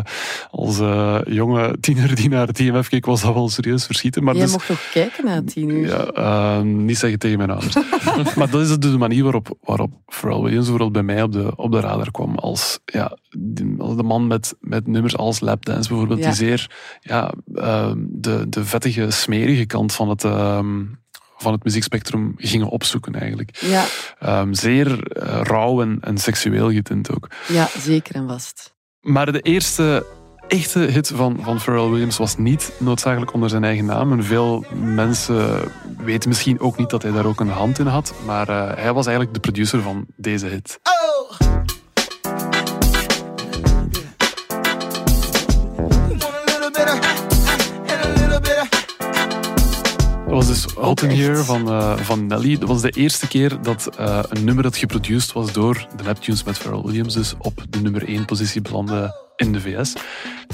als 0.50 0.80
eh, 0.80 1.18
jonge 1.24 1.76
tiener 1.80 2.14
die 2.14 2.28
naar 2.28 2.46
TMF 2.46 2.88
keek, 2.88 3.06
was 3.06 3.20
dat 3.20 3.34
wel 3.34 3.48
serieus 3.48 3.86
verschieten. 3.86 4.24
Maar 4.24 4.34
Jij 4.34 4.42
dus- 4.42 4.52
mocht 4.52 4.66
toch 4.66 4.90
kijken 4.90 5.24
na 5.24 5.42
tien 5.44 5.68
uur? 5.68 5.86
Ja, 5.86 6.06
eh, 6.06 6.62
niet 6.62 6.98
zeggen 6.98 7.18
tegen 7.18 7.38
mijn 7.38 7.50
ouders. 7.50 7.74
maar 8.36 8.50
dat 8.50 8.60
is 8.60 8.68
dus 8.68 8.90
de 8.90 8.98
manier 8.98 9.22
waarop, 9.22 9.56
waarop 9.62 9.90
Pharrell 10.06 10.40
Williams 10.40 10.68
bijvoorbeeld 10.82 11.06
bij 11.06 11.14
mij 11.14 11.22
op 11.22 11.32
de, 11.32 11.56
op 11.56 11.72
de 11.72 11.80
radar 11.80 12.10
kwam. 12.10 12.34
Als, 12.38 12.78
ja, 12.84 13.16
als 13.78 13.96
de 13.96 14.02
man 14.02 14.26
met, 14.26 14.54
met 14.60 14.86
nummers 14.86 15.16
als 15.16 15.40
Lapdance 15.40 15.88
bijvoorbeeld, 15.88 16.18
Ja. 16.20 16.26
die 16.26 16.34
zeer 16.34 16.70
ja, 17.00 17.32
eh, 17.54 17.92
de, 17.96 18.48
de 18.48 18.64
vettige, 18.64 19.10
smerige 19.10 19.66
kant 19.66 19.92
van 19.92 20.08
het, 20.08 20.24
ehm, 20.24 20.84
van 21.36 21.52
het 21.52 21.64
muziekspectrum 21.64 22.34
gingen 22.36 22.68
opzoeken 22.68 23.14
eigenlijk. 23.14 23.56
Ja, 23.60 23.84
Ehm, 24.18 24.52
zeer 24.52 25.02
eh, 25.12 25.40
rauw 25.42 25.82
en, 25.82 25.98
en 26.00 26.18
seksueel 26.18 26.70
getint 26.72 27.14
ook. 27.14 27.28
ja, 27.48 27.68
zeker 27.78 28.14
en 28.14 28.28
vast. 28.28 28.74
Maar 29.00 29.32
de 29.32 29.40
eerste 29.40 30.06
echte 30.52 30.78
hit 30.78 31.12
van, 31.14 31.38
van 31.42 31.60
Pharrell 31.60 31.88
Williams 31.88 32.16
was 32.16 32.36
niet 32.36 32.72
noodzakelijk 32.78 33.32
onder 33.32 33.48
zijn 33.48 33.64
eigen 33.64 33.84
naam. 33.84 34.12
En 34.12 34.24
veel 34.24 34.64
mensen 34.74 35.72
weten 35.98 36.28
misschien 36.28 36.60
ook 36.60 36.78
niet 36.78 36.90
dat 36.90 37.02
hij 37.02 37.12
daar 37.12 37.26
ook 37.26 37.40
een 37.40 37.48
hand 37.48 37.78
in 37.78 37.86
had. 37.86 38.14
Maar 38.26 38.48
eh, 38.48 38.82
hij 38.82 38.92
was 38.92 39.06
eigenlijk 39.06 39.34
de 39.34 39.40
producer 39.40 39.82
van 39.82 40.06
deze 40.16 40.46
hit. 40.46 40.80
Oh. 40.82 41.38
Dat 50.24 50.46
was 50.46 50.46
dus 50.46 50.64
Hot 50.74 51.02
in. 51.02 51.10
Here 51.10 51.36
van, 51.36 51.68
eh, 51.68 51.96
van 51.96 52.26
Nelly. 52.26 52.58
Dat 52.58 52.68
was 52.68 52.80
de 52.80 52.90
eerste 52.90 53.28
keer 53.28 53.62
dat 53.62 53.90
eh, 53.96 54.18
een 54.28 54.44
nummer 54.44 54.62
dat 54.62 54.76
geproduceerd 54.76 55.32
was 55.32 55.52
door 55.52 55.86
de 55.96 56.02
Neptunes 56.02 56.44
met 56.44 56.58
Pharrell 56.58 56.82
Williams 56.82 57.14
dus 57.14 57.34
op 57.38 57.64
de 57.68 57.80
nummer 57.80 58.08
1 58.08 58.24
positie 58.24 58.60
belandde 58.60 59.30
in 59.42 59.52
de 59.52 59.60
VS. 59.60 59.92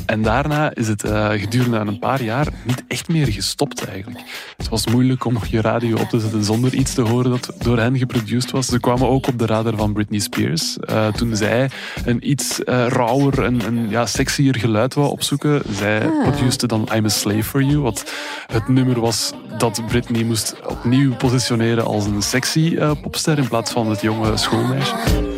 En 0.07 0.23
daarna 0.23 0.75
is 0.75 0.89
het 0.89 1.05
eh, 1.05 1.31
gedurende 1.31 1.77
een 1.77 1.99
paar 1.99 2.23
jaar 2.23 2.47
niet 2.63 2.83
echt 2.89 3.09
meer 3.09 3.27
gestopt 3.27 3.85
eigenlijk. 3.85 4.21
Het 4.57 4.69
was 4.69 4.87
moeilijk 4.87 5.25
om 5.25 5.33
nog 5.33 5.47
je 5.47 5.61
radio 5.61 5.97
op 5.97 6.09
te 6.09 6.21
zetten 6.21 6.45
zonder 6.45 6.75
iets 6.75 6.95
te 6.95 7.01
horen 7.01 7.31
dat 7.31 7.53
door 7.59 7.79
hen 7.79 7.99
geproduceerd 7.99 8.51
was. 8.51 8.67
Ze 8.67 8.81
kwamen 8.81 9.09
ook 9.09 9.27
op 9.27 9.39
de 9.39 9.47
radar 9.47 9.77
van 9.77 9.93
Britney 9.93 10.19
Spears. 10.19 10.79
Eh, 10.79 11.07
toen 11.07 11.37
zij 11.37 11.71
een 12.05 12.31
iets 12.31 12.61
rauwer 12.65 13.45
en 13.45 13.67
een 13.67 13.89
ja, 13.89 14.07
sexier 14.07 14.57
geluid 14.57 14.95
wou 14.95 15.11
opzoeken, 15.11 15.63
zij 15.71 16.07
Ah. 16.07 16.23
produceerde 16.23 16.67
dan 16.67 16.89
I'm 16.95 17.05
a 17.05 17.09
Slave 17.09 17.43
for 17.43 17.63
You, 17.63 17.79
wat 17.81 18.13
het 18.47 18.69
nummer 18.69 19.01
was 19.01 19.33
dat 19.59 19.83
Britney 19.87 20.25
moest 20.25 20.55
opnieuw 20.67 21.15
positioneren 21.15 21.85
als 21.85 22.07
een 22.07 22.23
sexy 22.23 22.79
popster 23.03 23.39
in 23.39 23.49
plaats 23.49 23.71
van 23.71 23.91
het 23.91 24.01
jonge 24.01 24.37
schoolmeisje. 24.37 25.38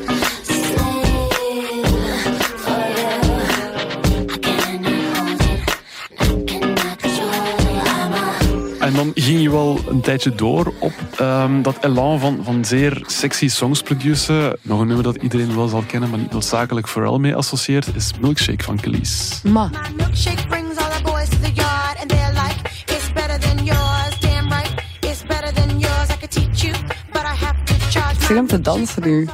Ging 9.23 9.41
je 9.41 9.51
wel 9.51 9.79
een 9.89 10.01
tijdje 10.01 10.35
door 10.35 10.73
op 10.79 10.93
ehm, 11.17 11.63
dat 11.63 11.77
elan 11.81 12.21
van, 12.21 12.41
van 12.43 12.65
zeer 12.65 13.03
sexy 13.07 13.49
songs 13.49 13.83
produceren. 13.83 14.57
Nog 14.63 14.81
een 14.81 14.87
nummer 14.87 15.05
dat 15.05 15.17
iedereen 15.17 15.57
wel 15.57 15.69
zal 15.69 15.83
kennen, 15.87 16.11
maar 16.11 16.19
niet 16.19 16.33
noodzakelijk 16.33 16.89
Pharrell 16.89 17.19
mee 17.19 17.35
associeert, 17.35 17.95
is 17.95 18.11
Milkshake 18.21 18.65
van 18.65 18.77
Khalees. 18.81 19.41
Ma, 19.43 19.67
My 19.67 19.79
milkshake 19.97 20.47
brings 20.49 20.77
all 20.77 20.91
the 20.97 21.03
boys 21.03 21.29
to 21.29 21.39
the 21.39 21.53
yard, 21.53 21.97
and 22.01 22.09
they're 22.09 22.33
like, 22.33 22.57
it's 22.85 23.13
better 23.13 23.39
than 23.41 23.65
yours. 23.65 24.19
Damn 24.21 24.49
right, 24.49 24.73
it's 25.01 25.23
better 25.23 25.55
than 25.55 25.79
yours. 25.79 26.09
I 26.11 26.17
could 26.19 26.31
teach 26.31 26.63
you, 26.63 26.75
but 27.13 27.23
I 27.23 27.45
have 27.45 27.65
to 27.65 27.75
charge. 27.91 28.15
ik 28.15 28.23
zie 28.23 28.37
hem 28.37 28.47
te 28.47 28.61
dansen 28.61 29.03
nu. 29.03 29.29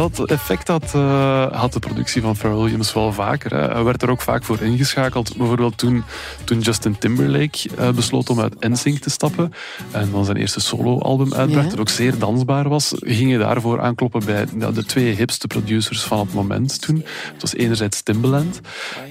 Dat 0.00 0.30
effect 0.30 0.68
had, 0.68 0.94
eh, 0.94 1.52
had 1.60 1.72
de 1.72 1.78
productie 1.78 2.22
van 2.22 2.36
Pharrell 2.36 2.60
Williams 2.62 2.92
wel 2.92 3.12
vaker. 3.12 3.50
Hè. 3.54 3.72
Hij 3.72 3.82
werd 3.84 4.02
er 4.02 4.10
ook 4.10 4.20
vaak 4.22 4.44
voor 4.44 4.60
ingeschakeld. 4.60 5.36
Bijvoorbeeld 5.36 5.78
toen, 5.78 6.04
toen 6.44 6.60
Justin 6.60 6.98
Timberlake 6.98 7.68
eh, 7.78 7.90
besloot 7.90 8.30
om 8.30 8.40
uit 8.40 8.60
NSYNC 8.68 8.98
te 8.98 9.10
stappen 9.10 9.52
en 9.90 10.08
dan 10.12 10.24
zijn 10.24 10.36
eerste 10.36 10.60
soloalbum 10.60 11.34
uitbracht, 11.34 11.64
Ja. 11.64 11.70
dat 11.70 11.80
ook 11.80 11.88
zeer 11.88 12.18
dansbaar 12.18 12.68
was, 12.68 12.92
ging 12.98 13.30
je 13.30 13.38
daarvoor 13.38 13.80
aankloppen 13.80 14.24
bij 14.24 14.46
ja, 14.58 14.70
de 14.70 14.84
twee 14.84 15.14
hipste 15.14 15.46
producers 15.46 16.02
van 16.02 16.18
het 16.18 16.34
moment 16.34 16.80
toen. 16.80 16.96
Het 17.32 17.40
was 17.42 17.54
enerzijds 17.54 18.02
Timbaland 18.02 18.60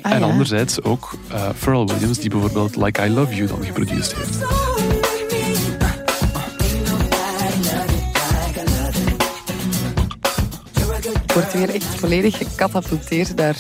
Ah, 0.02 0.12
en 0.12 0.20
ja. 0.20 0.26
anderzijds 0.26 0.82
ook 0.82 1.18
eh, 1.28 1.50
Pharrell 1.60 1.86
Williams, 1.86 2.18
die 2.20 2.30
bijvoorbeeld 2.30 2.76
Like 2.76 3.06
I 3.06 3.10
Love 3.10 3.36
You 3.36 3.48
dan 3.48 3.64
geproduceerd 3.64 4.16
heeft. 4.16 4.89
Ik 11.40 11.46
word 11.46 11.66
weer 11.66 11.76
echt 11.76 11.86
volledig 11.86 12.38
gecatapulteerd 12.38 13.36
naar 13.36 13.56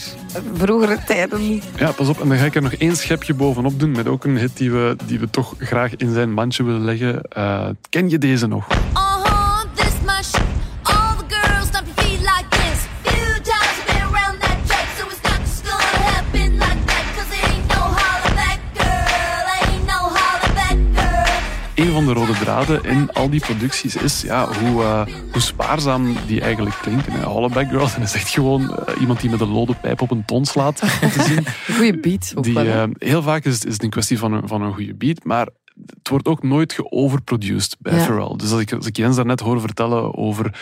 vroegere 0.53 0.97
tijden. 1.05 1.61
Ja, 1.75 1.91
pas 1.91 2.07
op. 2.07 2.21
En 2.21 2.29
dan 2.29 2.37
ga 2.37 2.45
ik 2.45 2.55
er 2.55 2.61
nog 2.61 2.73
één 2.73 2.95
schepje 2.95 3.33
bovenop 3.33 3.79
doen 3.79 3.91
met 3.91 4.07
ook 4.07 4.25
een 4.25 4.37
hit 4.37 4.57
die 4.57 4.71
we, 4.71 4.95
die 5.05 5.19
we 5.19 5.29
toch 5.29 5.55
graag 5.59 5.95
in 5.95 6.13
zijn 6.13 6.33
mandje 6.33 6.63
willen 6.63 6.83
leggen. 6.83 7.21
Eh, 7.21 7.67
ken 7.89 8.09
je 8.09 8.17
deze 8.17 8.47
nog? 8.47 8.67
Uh-huh, 8.69 9.08
van 22.03 22.13
de 22.13 22.19
rode 22.19 22.33
draden 22.33 22.83
in 22.83 23.11
al 23.11 23.29
die 23.29 23.39
producties 23.39 23.95
is 23.95 24.21
ja, 24.21 24.47
hoe, 24.53 24.83
eh, 24.83 25.05
hoe 25.31 25.41
spaarzaam 25.41 26.15
die 26.27 26.41
eigenlijk 26.41 26.75
klinken. 26.81 27.11
hè. 27.11 27.23
Hollaback 27.23 27.67
Girl, 27.69 27.79
dat 27.79 27.97
is 28.09 28.13
echt 28.13 28.29
gewoon 28.29 28.75
eh, 28.77 29.01
iemand 29.01 29.21
die 29.21 29.29
met 29.29 29.41
een 29.41 29.51
lode 29.51 29.75
pijp 29.81 30.01
op 30.01 30.11
een 30.11 30.25
ton 30.25 30.45
slaat 30.45 30.81
om 31.01 31.09
te 31.09 31.21
zien. 31.21 31.37
Een 31.67 31.75
goede 31.75 31.99
beat 31.99 32.31
ook 32.35 32.43
Die, 32.43 32.59
eh, 32.71 32.83
heel 32.97 33.21
vaak 33.21 33.45
is 33.45 33.53
het, 33.53 33.65
is 33.65 33.73
het 33.73 33.83
een 33.83 33.89
kwestie 33.89 34.17
van 34.19 34.33
een, 34.33 34.47
van 34.47 34.61
een 34.61 34.73
goede 34.73 34.95
beat, 34.95 35.23
maar 35.23 35.47
het 35.95 36.09
wordt 36.09 36.27
ook 36.27 36.43
nooit 36.43 36.73
geoverproduced 36.73 37.75
bij 37.79 37.95
Ja. 37.95 38.03
Pharrell. 38.03 38.35
Dus 38.37 38.51
als 38.51 38.61
ik, 38.61 38.73
als 38.73 38.85
ik 38.85 38.97
Jens 38.97 39.15
daarnet 39.15 39.39
hoor 39.39 39.61
vertellen 39.61 40.17
over 40.17 40.59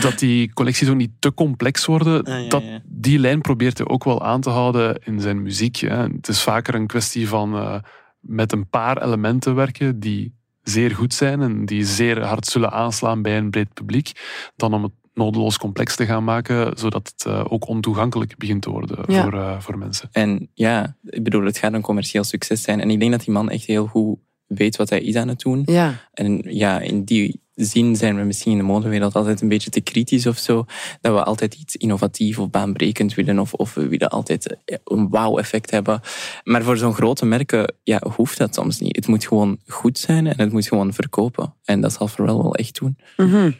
dat 0.00 0.18
die 0.18 0.52
collecties 0.52 0.88
ook 0.88 0.96
niet 0.96 1.12
te 1.18 1.34
complex 1.34 1.84
worden, 1.86 2.24
Ah, 2.24 2.42
ja, 2.42 2.48
dat, 2.48 2.62
ja. 2.62 2.80
die 2.84 3.18
lijn 3.18 3.40
probeert 3.40 3.78
hij 3.78 3.86
ook 3.88 4.04
wel 4.04 4.22
aan 4.22 4.40
te 4.40 4.50
houden 4.50 5.00
in 5.04 5.20
zijn 5.20 5.42
muziek. 5.42 5.76
Hè. 5.76 6.02
Het 6.02 6.28
is 6.28 6.42
vaker 6.42 6.74
een 6.74 6.86
kwestie 6.86 7.28
van 7.28 7.54
eh, 7.56 7.74
met 8.20 8.52
een 8.52 8.68
paar 8.68 9.02
elementen 9.02 9.54
werken 9.54 10.00
die 10.00 10.34
zeer 10.68 10.90
goed 10.94 11.14
zijn 11.14 11.40
en 11.42 11.66
die 11.66 11.84
zeer 11.84 12.22
hard 12.24 12.46
zullen 12.46 12.72
aanslaan 12.72 13.22
bij 13.22 13.36
een 13.38 13.50
breed 13.50 13.74
publiek, 13.74 14.12
dan 14.56 14.74
om 14.74 14.82
het 14.82 14.92
nodeloos 15.14 15.58
complex 15.58 15.96
te 15.96 16.06
gaan 16.06 16.24
maken, 16.24 16.78
zodat 16.78 17.12
het 17.16 17.26
eh, 17.26 17.44
ook 17.48 17.68
ontoegankelijk 17.68 18.36
begint 18.36 18.62
te 18.62 18.70
worden 18.70 18.98
Ja. 19.06 19.22
voor, 19.22 19.34
eh, 19.34 19.60
voor 19.60 19.78
mensen. 19.78 20.08
En 20.12 20.50
ja, 20.54 20.96
ik 21.04 21.22
bedoel, 21.22 21.44
het 21.44 21.58
gaat 21.58 21.72
een 21.72 21.80
commercieel 21.80 22.24
succes 22.24 22.62
zijn. 22.62 22.80
En 22.80 22.90
ik 22.90 22.98
denk 23.00 23.10
dat 23.12 23.24
die 23.24 23.32
man 23.34 23.50
echt 23.50 23.64
heel 23.64 23.86
goed 23.86 24.18
weet 24.46 24.76
wat 24.76 24.90
hij 24.90 25.00
is 25.00 25.16
aan 25.16 25.28
het 25.28 25.40
doen. 25.40 25.62
Ja, 25.66 26.08
En 26.12 26.42
ja, 26.48 26.80
in 26.80 27.04
die 27.04 27.40
zin 27.56 27.96
zijn 27.96 28.16
we 28.16 28.22
misschien 28.22 28.52
in 28.52 28.58
de 28.58 28.64
modewereld 28.64 29.14
altijd 29.14 29.40
een 29.40 29.48
beetje 29.48 29.70
te 29.70 29.80
kritisch 29.80 30.26
of 30.26 30.38
zo. 30.38 30.64
Dat 31.00 31.12
we 31.12 31.24
altijd 31.24 31.54
iets 31.54 31.76
innovatief 31.76 32.38
of 32.38 32.50
baanbrekend 32.50 33.14
willen. 33.14 33.38
Of, 33.38 33.52
of 33.52 33.74
we 33.74 33.88
willen 33.88 34.08
altijd 34.08 34.56
eh, 34.64 34.78
een 34.84 35.08
wauw-effect 35.08 35.70
hebben. 35.70 36.00
Maar 36.44 36.62
voor 36.62 36.76
zo'n 36.76 36.94
grote 36.94 37.26
merken 37.26 37.74
ja, 37.82 38.02
hoeft 38.14 38.38
dat 38.38 38.54
soms 38.54 38.80
niet. 38.80 38.96
Het 38.96 39.06
moet 39.06 39.26
gewoon 39.26 39.58
goed 39.66 39.98
zijn 39.98 40.26
en 40.26 40.40
het 40.40 40.52
moet 40.52 40.68
gewoon 40.68 40.92
verkopen. 40.92 41.54
En 41.64 41.80
dat 41.80 41.92
zal 41.92 42.08
Pharrell 42.08 42.36
wel 42.36 42.54
echt 42.54 42.78
doen. 42.78 42.96
Mhm. 43.16 43.50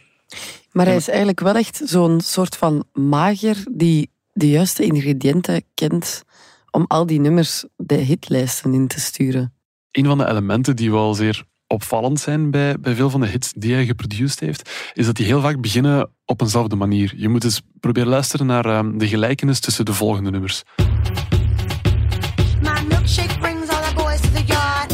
Maar 0.71 0.85
hij 0.85 0.95
is 0.95 1.07
eigenlijk 1.07 1.39
wel 1.39 1.55
echt 1.55 1.81
zo'n 1.83 2.21
soort 2.21 2.55
van 2.55 2.83
mager 2.93 3.65
die 3.71 4.09
de 4.33 4.49
juiste 4.49 4.83
ingrediënten 4.83 5.63
kent 5.73 6.23
om 6.71 6.85
al 6.87 7.05
die 7.05 7.19
nummers 7.19 7.65
de 7.75 7.95
hitlijsten 7.95 8.73
in 8.73 8.87
te 8.87 8.99
sturen. 8.99 9.53
Een 9.91 10.05
van 10.05 10.17
de 10.17 10.27
elementen 10.27 10.75
die 10.75 10.91
wel 10.91 11.13
zeer 11.13 11.45
opvallend 11.67 12.19
zijn 12.19 12.51
bij, 12.51 12.79
bij 12.79 12.95
veel 12.95 13.09
van 13.09 13.21
de 13.21 13.27
hits 13.27 13.53
die 13.55 13.73
hij 13.73 13.85
geproduceerd 13.85 14.39
heeft, 14.39 14.69
is 14.93 15.05
dat 15.05 15.15
die 15.15 15.25
heel 15.25 15.41
vaak 15.41 15.61
beginnen 15.61 16.09
op 16.25 16.41
eenzelfde 16.41 16.75
manier. 16.75 17.13
Je 17.15 17.29
moet 17.29 17.43
eens 17.43 17.61
proberen 17.79 18.09
luisteren 18.09 18.45
naar 18.45 18.65
ehm, 18.65 18.97
de 18.97 19.07
gelijkenis 19.07 19.59
tussen 19.59 19.85
de 19.85 19.93
volgende 19.93 20.31
nummers. 20.31 20.63
My 22.61 22.85
milkshake 22.87 23.39
brings 23.39 23.69
all 23.69 23.81
the 23.89 23.93
boys 23.95 24.19
to 24.21 24.29
the 24.33 24.43
yard. 24.45 24.91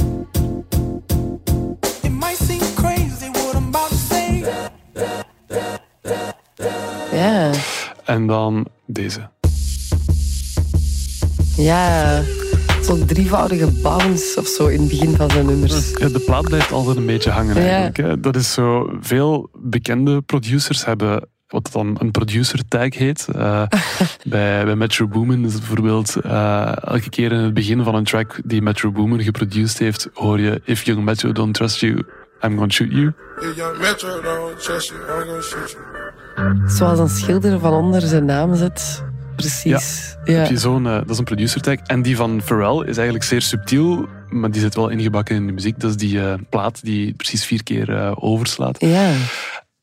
It 2.03 2.11
might 2.11 2.37
seem 2.37 2.73
crazy 2.75 3.29
what 3.31 3.53
I'm 3.53 3.67
about 3.67 3.89
to 3.89 3.95
say. 3.95 4.43
Ja, 7.11 7.51
En 8.05 8.27
dan 8.27 8.67
deze. 8.85 9.29
ja. 11.55 12.21
Zo'n 12.83 13.05
drievoudige 13.05 13.71
bounce 13.81 14.39
of 14.39 14.47
zo 14.47 14.67
in 14.67 14.79
het 14.79 14.89
begin 14.89 15.15
van 15.15 15.31
zijn 15.31 15.45
nummers. 15.45 15.91
Ja, 15.91 16.07
de 16.07 16.19
plaat 16.19 16.43
blijft 16.43 16.71
altijd 16.71 16.97
een 16.97 17.05
beetje 17.05 17.29
hangen 17.29 17.55
eigenlijk. 17.55 18.23
Dat 18.23 18.35
is 18.35 18.53
zo, 18.53 18.97
veel 18.99 19.49
bekende 19.53 20.21
producers 20.21 20.85
hebben 20.85 21.27
wat 21.47 21.69
dan 21.71 21.95
een 21.99 22.11
producer 22.11 22.67
tag 22.67 22.93
heet. 22.93 23.27
Eh, 23.35 23.63
bij, 24.23 24.65
bij 24.65 24.75
Metro 24.75 25.07
Boomin 25.07 25.45
is 25.45 25.53
het 25.53 25.61
bijvoorbeeld 25.61 26.15
eh, 26.15 26.75
elke 26.83 27.09
keer 27.09 27.31
in 27.31 27.39
het 27.39 27.53
begin 27.53 27.83
van 27.83 27.95
een 27.95 28.03
track 28.03 28.39
die 28.45 28.61
Metro 28.61 28.91
Boomin 28.91 29.23
geproduceerd 29.23 29.77
heeft, 29.77 30.09
hoor 30.13 30.39
je 30.39 30.61
If 30.65 30.83
Young 30.83 31.03
Metro 31.03 31.31
don't 31.31 31.53
trust 31.53 31.79
you, 31.79 31.95
I'm 32.41 32.57
gonna 32.57 32.69
shoot 32.69 32.91
you. 32.91 33.13
If 33.39 33.55
young 33.55 33.77
Metro 33.77 34.21
don't 34.21 34.63
trust 34.63 34.89
you, 34.89 35.01
I'm 35.01 35.27
gonna 35.27 35.41
shoot 35.41 35.71
you. 35.71 36.69
Zoals 36.69 36.99
een 36.99 37.09
schilder 37.09 37.59
van 37.59 37.73
onder 37.73 38.01
zijn 38.01 38.25
naam 38.25 38.55
zet. 38.55 39.03
Precies. 39.35 40.15
Ja. 40.23 40.33
Heb 40.33 40.49
je 40.49 40.57
zo'n, 40.57 40.87
eh, 40.87 40.93
dat 40.93 41.09
is 41.09 41.17
een 41.17 41.23
producer 41.23 41.61
tag. 41.61 41.75
En 41.75 42.01
die 42.01 42.15
van 42.15 42.41
Pharrell 42.41 42.89
is 42.89 42.95
eigenlijk 42.95 43.25
zeer 43.25 43.41
subtiel, 43.41 44.07
maar 44.29 44.51
die 44.51 44.61
zit 44.61 44.75
wel 44.75 44.89
ingebakken 44.89 45.35
in 45.35 45.45
de 45.45 45.51
muziek. 45.51 45.79
Dat 45.79 45.89
is 45.89 45.97
die 45.97 46.21
eh, 46.21 46.33
plaat 46.49 46.83
die 46.83 47.13
precies 47.13 47.45
vier 47.45 47.63
keer 47.63 47.95
eh, 47.95 48.11
overslaat. 48.15 48.75
ja. 48.79 49.13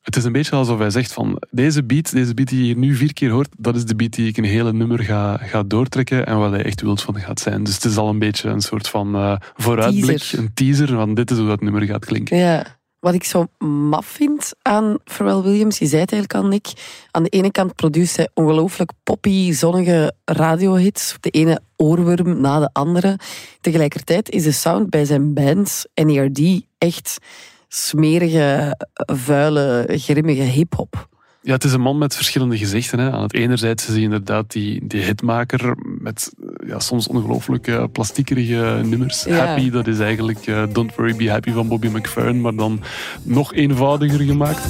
Het 0.01 0.17
is 0.17 0.25
een 0.25 0.33
beetje 0.33 0.57
alsof 0.57 0.79
hij 0.79 0.91
zegt 0.91 1.13
van 1.13 1.43
deze 1.51 1.85
beat, 1.85 2.13
deze 2.13 2.35
beat 2.35 2.49
die 2.49 2.59
je 2.59 2.65
hier 2.65 2.77
nu 2.77 2.95
vier 2.95 3.13
keer 3.13 3.31
hoort, 3.31 3.49
dat 3.59 3.77
is 3.77 3.85
de 3.85 3.95
beat 3.95 4.13
die 4.13 4.29
ik 4.29 4.37
een 4.37 4.45
hele 4.45 4.73
nummer 4.73 5.03
ga, 5.03 5.37
ga 5.37 5.63
doortrekken 5.63 6.27
en 6.27 6.39
wat 6.39 6.51
hij 6.51 6.65
echt 6.65 6.81
wilt 6.81 7.03
van 7.03 7.21
gaat 7.21 7.41
zijn. 7.41 7.65
Dus 7.65 7.75
het 7.75 7.85
is 7.85 7.97
al 7.97 8.09
een 8.09 8.19
beetje 8.19 8.49
een 8.49 8.61
soort 8.61 8.89
van 8.89 9.39
vooruitblik, 9.57 10.17
Teaser. 10.19 10.39
een 10.39 10.51
teaser 10.55 10.89
van 10.89 11.15
dit 11.15 11.31
is 11.31 11.39
hoe 11.39 11.47
dat 11.47 11.61
nummer 11.61 11.83
gaat 11.83 12.05
klinken. 12.05 12.37
Ja. 12.37 12.80
Wat 13.01 13.15
ik 13.15 13.25
zo 13.25 13.47
maf 13.67 14.07
vind 14.07 14.53
aan 14.63 14.99
Pharrell 15.05 15.43
Williams, 15.43 15.79
je 15.79 15.87
zei 15.87 16.01
het 16.01 16.13
eigenlijk 16.13 16.43
al, 16.43 16.51
Nick. 16.51 16.73
Aan 17.11 17.23
de 17.23 17.29
ene 17.29 17.51
kant 17.51 17.75
produceert 17.75 18.17
hij 18.17 18.29
ongelooflijk 18.35 18.93
poppy, 19.03 19.53
zonnige 19.53 20.15
radiohits. 20.25 21.17
De 21.21 21.31
ene 21.31 21.61
oorworm 21.77 22.41
na 22.41 22.59
de 22.59 22.71
andere. 22.73 23.19
Tegelijkertijd 23.61 24.31
is 24.31 24.43
de 24.43 24.53
sound 24.53 24.91
bij 24.91 25.05
zijn 25.05 25.35
bands, 25.35 25.87
NERD, 25.95 26.63
echt 26.79 27.19
smerige, 27.69 28.77
vuile, 28.95 29.85
grimmige 29.89 30.43
hip-hop. 30.43 31.09
Ja, 31.43 31.53
het 31.53 31.65
is 31.65 31.73
een 31.73 31.81
man 31.81 31.99
met 31.99 32.17
verschillende 32.17 32.59
gezichten. 32.59 32.99
Hè. 32.99 33.11
Aan 33.11 33.23
het 33.23 33.35
enerzijds 33.35 33.87
is 33.87 33.95
hij 33.95 34.03
inderdaad 34.03 34.53
die, 34.53 34.87
die 34.87 35.03
hitmaker 35.03 35.77
met 35.99 36.33
ja, 36.67 36.79
soms 36.79 37.09
ongelooflijk 37.09 37.93
plastiekerige 37.93 38.81
nummers. 38.85 39.25
Ja. 39.25 39.47
Happy, 39.47 39.71
dat 39.71 39.87
is 39.87 39.99
eigenlijk 39.99 40.47
eh, 40.47 40.63
Don't 40.73 40.95
Worry 40.95 41.17
Be 41.17 41.31
Happy 41.31 41.53
van 41.53 41.69
Bobby 41.69 41.87
McFerrin, 41.87 42.41
maar 42.41 42.55
dan 42.55 42.81
nog 43.23 43.55
eenvoudiger 43.55 44.21
gemaakt. 44.21 44.61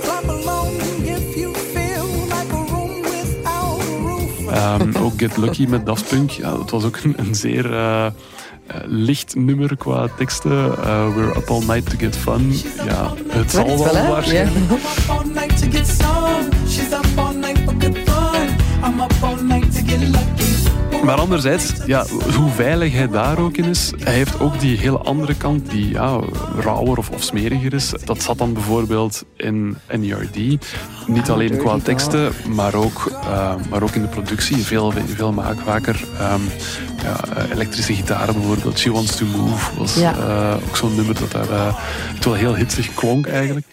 Clap 0.00 0.28
along 0.28 0.80
if 1.02 1.34
you 1.34 1.54
feel 1.54 2.06
like 2.24 2.52
a 2.52 2.64
room 2.68 3.02
without 3.02 3.80
a 3.80 3.98
roof. 4.00 4.46
Ehm, 4.48 5.04
ook 5.04 5.12
Get 5.16 5.36
Lucky 5.36 5.66
met 5.66 5.86
Daft 5.86 6.08
Punk. 6.08 6.30
Ja, 6.30 6.50
dat 6.50 6.70
was 6.70 6.84
ook 6.84 6.98
een, 7.02 7.14
een 7.16 7.34
zeer 7.34 7.72
eh, 7.72 8.06
eh, 8.06 8.12
licht 8.86 9.34
nummer 9.34 9.76
qua 9.76 10.08
teksten. 10.16 10.70
We're 11.14 11.36
up 11.36 11.50
all 11.50 11.64
night 11.64 11.90
to 11.90 11.96
get 11.98 12.16
fun. 12.16 12.52
Ja, 12.84 13.12
het 13.28 13.50
zal 13.50 13.66
wel, 13.66 14.08
waarschijnlijk. 14.08 14.64
To 15.60 15.70
get 15.70 15.86
some. 15.86 16.48
She's 16.68 16.92
up 16.92 17.06
all 17.18 17.34
night 17.34 17.58
for 17.64 17.74
good 17.78 17.98
fun. 17.98 18.48
I'm 18.84 19.00
up 19.00 19.12
all 19.22 19.36
night 19.42 19.72
to 19.76 19.82
get 19.86 20.00
lucky. 20.08 21.04
Maar 21.04 21.14
anderzijds, 21.20 21.72
ja, 21.86 22.04
hoe 22.36 22.50
veilig 22.50 22.92
hij 22.92 23.08
daar 23.08 23.38
ook 23.38 23.56
in 23.56 23.64
is, 23.64 23.92
hij 23.98 24.12
heeft 24.14 24.40
ook 24.40 24.60
die 24.60 24.78
hele 24.78 24.98
andere 24.98 25.34
kant 25.34 25.70
die 25.70 25.88
ja, 25.88 26.20
rauwer 26.60 26.98
of, 26.98 27.10
of 27.10 27.22
smeriger 27.22 27.74
is. 27.74 27.92
Dat 28.04 28.22
zat 28.22 28.38
dan 28.38 28.52
bijvoorbeeld 28.52 29.24
in 29.36 29.76
NERD. 29.98 30.36
Niet 31.06 31.30
alleen 31.30 31.56
qua 31.56 31.78
teksten, 31.82 32.32
maar 32.54 32.74
ook, 32.74 33.12
eh, 33.24 33.54
maar 33.70 33.82
ook 33.82 33.90
in 33.94 34.02
de 34.02 34.08
productie. 34.08 34.56
Veel, 34.56 34.92
veel 35.14 35.32
maak- 35.32 35.60
vaker 35.64 36.04
ehm, 36.18 36.40
ja, 37.02 37.36
eh, 37.36 37.50
elektrische 37.50 37.94
gitaren 37.94 38.34
bijvoorbeeld. 38.34 38.78
She 38.78 38.92
Wants 38.92 39.16
to 39.16 39.24
Move 39.36 39.78
was 39.78 39.94
Ja. 39.94 40.14
eh, 40.16 40.54
ook 40.68 40.76
zo'n 40.76 40.94
nummer 40.94 41.14
dat 41.18 41.32
daar 41.32 41.50
uh, 41.50 41.74
wel 42.20 42.34
heel 42.34 42.54
hitsig 42.54 42.94
klonk 42.94 43.26
eigenlijk. 43.26 43.66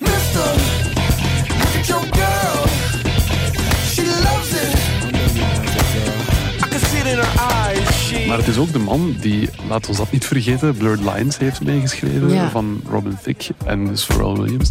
Maar 8.34 8.42
het 8.42 8.52
is 8.52 8.58
ook 8.62 8.72
de 8.72 8.80
man 8.80 9.16
die, 9.22 9.50
laat 9.70 9.88
ons 9.88 9.98
dat 9.98 10.12
niet 10.12 10.26
vergeten, 10.26 10.78
Blurred 10.78 11.00
Lines 11.00 11.38
heeft 11.38 11.62
meegeschreven 11.64 12.30
Ja. 12.34 12.50
van 12.50 12.82
Robin 12.90 13.18
Thicke 13.24 13.54
en 13.66 13.88
dus 13.88 14.06
Pharrell 14.06 14.34
Williams. 14.34 14.70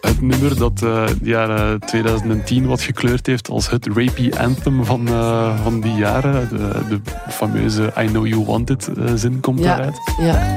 Het 0.00 0.20
nummer 0.20 0.58
dat 0.58 0.72
eh, 0.82 1.06
de 1.06 1.14
jaren 1.28 1.80
2010 1.80 2.66
wat 2.66 2.80
gekleurd 2.82 3.26
heeft 3.26 3.48
als 3.48 3.70
het 3.70 3.86
rapey 3.86 4.32
anthem 4.38 4.84
van, 4.84 5.08
eh, 5.08 5.62
van 5.62 5.80
die 5.80 5.94
jaren. 5.94 6.48
De, 6.48 6.84
de 6.88 7.00
fameuze 7.28 7.92
I 7.98 8.06
Know 8.06 8.26
You 8.26 8.44
Want 8.44 8.70
It 8.70 8.88
eh, 8.88 9.04
zin 9.14 9.40
komt 9.40 9.58
Ja. 9.58 9.64
daaruit. 9.76 9.98
ja. 10.20 10.56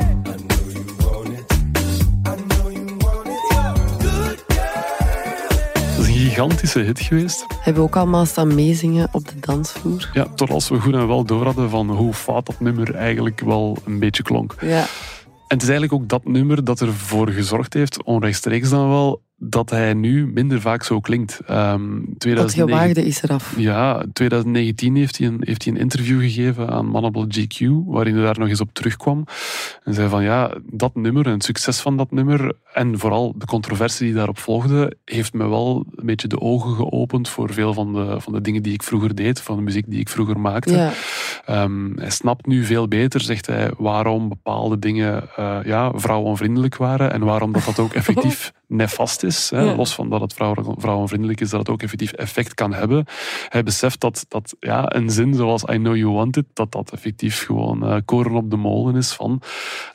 Gigantische 6.34 6.80
hit 6.80 7.00
geweest. 7.00 7.46
Hebben 7.60 7.84
we 7.84 7.88
ook 7.90 7.96
allemaal 7.96 8.26
staan 8.26 8.56
meezingen 8.56 9.10
op 9.12 9.28
de 9.28 9.40
dansvloer. 9.40 10.10
Ja, 10.14 10.28
tot 10.36 10.50
als 10.50 10.70
we 10.70 10.80
goed 10.80 10.94
en 10.94 11.08
wel 11.08 11.24
door 11.24 11.46
hadden 11.46 11.70
van 11.70 11.90
hoe 11.90 12.14
fout 12.14 12.46
dat 12.46 12.60
nummer 12.60 12.96
eigenlijk 12.96 13.40
wel 13.40 13.78
een 13.86 14.00
beetje 14.00 14.24
klonk. 14.24 14.56
Ja. 14.62 14.80
En 15.48 15.60
het 15.60 15.62
is 15.62 15.70
eigenlijk 15.70 16.02
ook 16.02 16.10
dat 16.10 16.26
nummer 16.26 16.64
dat 16.64 16.82
ervoor 16.82 17.30
gezorgd 17.30 17.74
heeft, 17.74 18.04
onrechtstreeks 18.04 18.70
dan 18.70 18.90
wel, 18.90 19.22
dat 19.36 19.70
hij 19.70 19.94
nu 19.94 20.28
minder 20.28 20.62
vaak 20.62 20.84
zo 20.84 21.00
klinkt. 21.00 21.40
Ehm 21.48 22.00
Dat 22.00 22.20
2009 22.20 22.68
gewaagde 22.68 23.06
is 23.06 23.24
eraf. 23.24 23.54
Ja, 23.58 24.02
in 24.02 24.14
2019 24.14 24.96
heeft 24.96 25.18
hij, 25.18 25.28
een, 25.28 25.42
heeft 25.46 25.64
hij 25.64 25.74
een 25.74 25.80
interview 25.80 26.20
gegeven 26.22 26.70
aan 26.70 26.86
Mannable 26.86 27.28
GQ, 27.28 27.68
waarin 27.86 28.16
hij 28.16 28.24
daar 28.24 28.40
nog 28.40 28.48
eens 28.48 28.62
op 28.62 28.74
terugkwam. 28.74 29.26
En 29.84 29.94
zei 29.94 30.10
van 30.10 30.24
ja, 30.24 30.58
dat 30.72 30.96
nummer 30.96 31.26
en 31.26 31.32
het 31.32 31.44
succes 31.44 31.80
van 31.80 31.98
dat 31.98 32.12
nummer 32.12 32.54
en 32.74 33.00
vooral 33.00 33.34
de 33.38 33.46
controversie 33.46 34.06
die 34.06 34.16
daarop 34.16 34.38
volgde, 34.38 34.98
heeft 35.06 35.34
me 35.34 35.48
wel 35.48 35.86
een 35.96 36.06
beetje 36.06 36.28
de 36.28 36.40
ogen 36.40 36.76
geopend 36.76 37.30
voor 37.30 37.54
veel 37.54 37.74
van 37.74 37.94
de, 37.94 38.16
van 38.20 38.34
de 38.34 38.42
dingen 38.42 38.64
die 38.64 38.74
ik 38.74 38.84
vroeger 38.84 39.16
deed, 39.16 39.42
van 39.42 39.56
de 39.56 39.62
muziek 39.62 39.86
die 39.90 40.00
ik 40.00 40.10
vroeger 40.10 40.40
maakte. 40.40 40.74
Ja. 40.76 40.92
Ehm, 41.46 41.98
hij 41.98 42.10
snapt 42.10 42.46
nu 42.46 42.66
veel 42.66 42.88
beter, 42.88 43.22
zegt 43.22 43.46
hij, 43.46 43.72
waarom 43.78 44.30
bepaalde 44.30 44.80
dingen 44.80 45.30
eh, 45.36 45.58
ja, 45.66 45.92
vrouwenvriendelijk 45.96 46.78
waren 46.78 47.14
en 47.14 47.24
waarom 47.24 47.52
dat, 47.52 47.66
dat 47.66 47.80
ook 47.80 47.94
effectief 48.04 48.54
nefast 48.76 49.24
is. 49.24 49.50
Hè. 49.50 49.62
Ja. 49.62 49.76
Los 49.76 49.96
van 49.96 50.10
dat 50.10 50.22
het 50.22 50.34
vrouwen- 50.34 50.76
vrouwenvriendelijk 50.82 51.42
is, 51.42 51.50
dat 51.50 51.60
het 51.60 51.70
ook 51.70 51.82
effectief 51.82 52.12
effect 52.12 52.54
kan 52.54 52.74
hebben. 52.74 53.06
Hij 53.50 53.64
beseft 53.64 54.00
dat, 54.00 54.26
dat 54.28 54.56
ja, 54.60 54.96
een 54.96 55.10
zin 55.10 55.34
zoals 55.34 55.64
I 55.64 55.78
know 55.78 55.96
you 55.96 56.12
want 56.14 56.38
it, 56.38 56.46
dat 56.54 56.72
dat 56.72 56.92
effectief 56.92 57.46
gewoon 57.46 57.86
eh, 57.86 57.98
koren 58.06 58.36
op 58.36 58.50
de 58.50 58.56
molen 58.58 58.96
is 58.96 59.12
van 59.14 59.42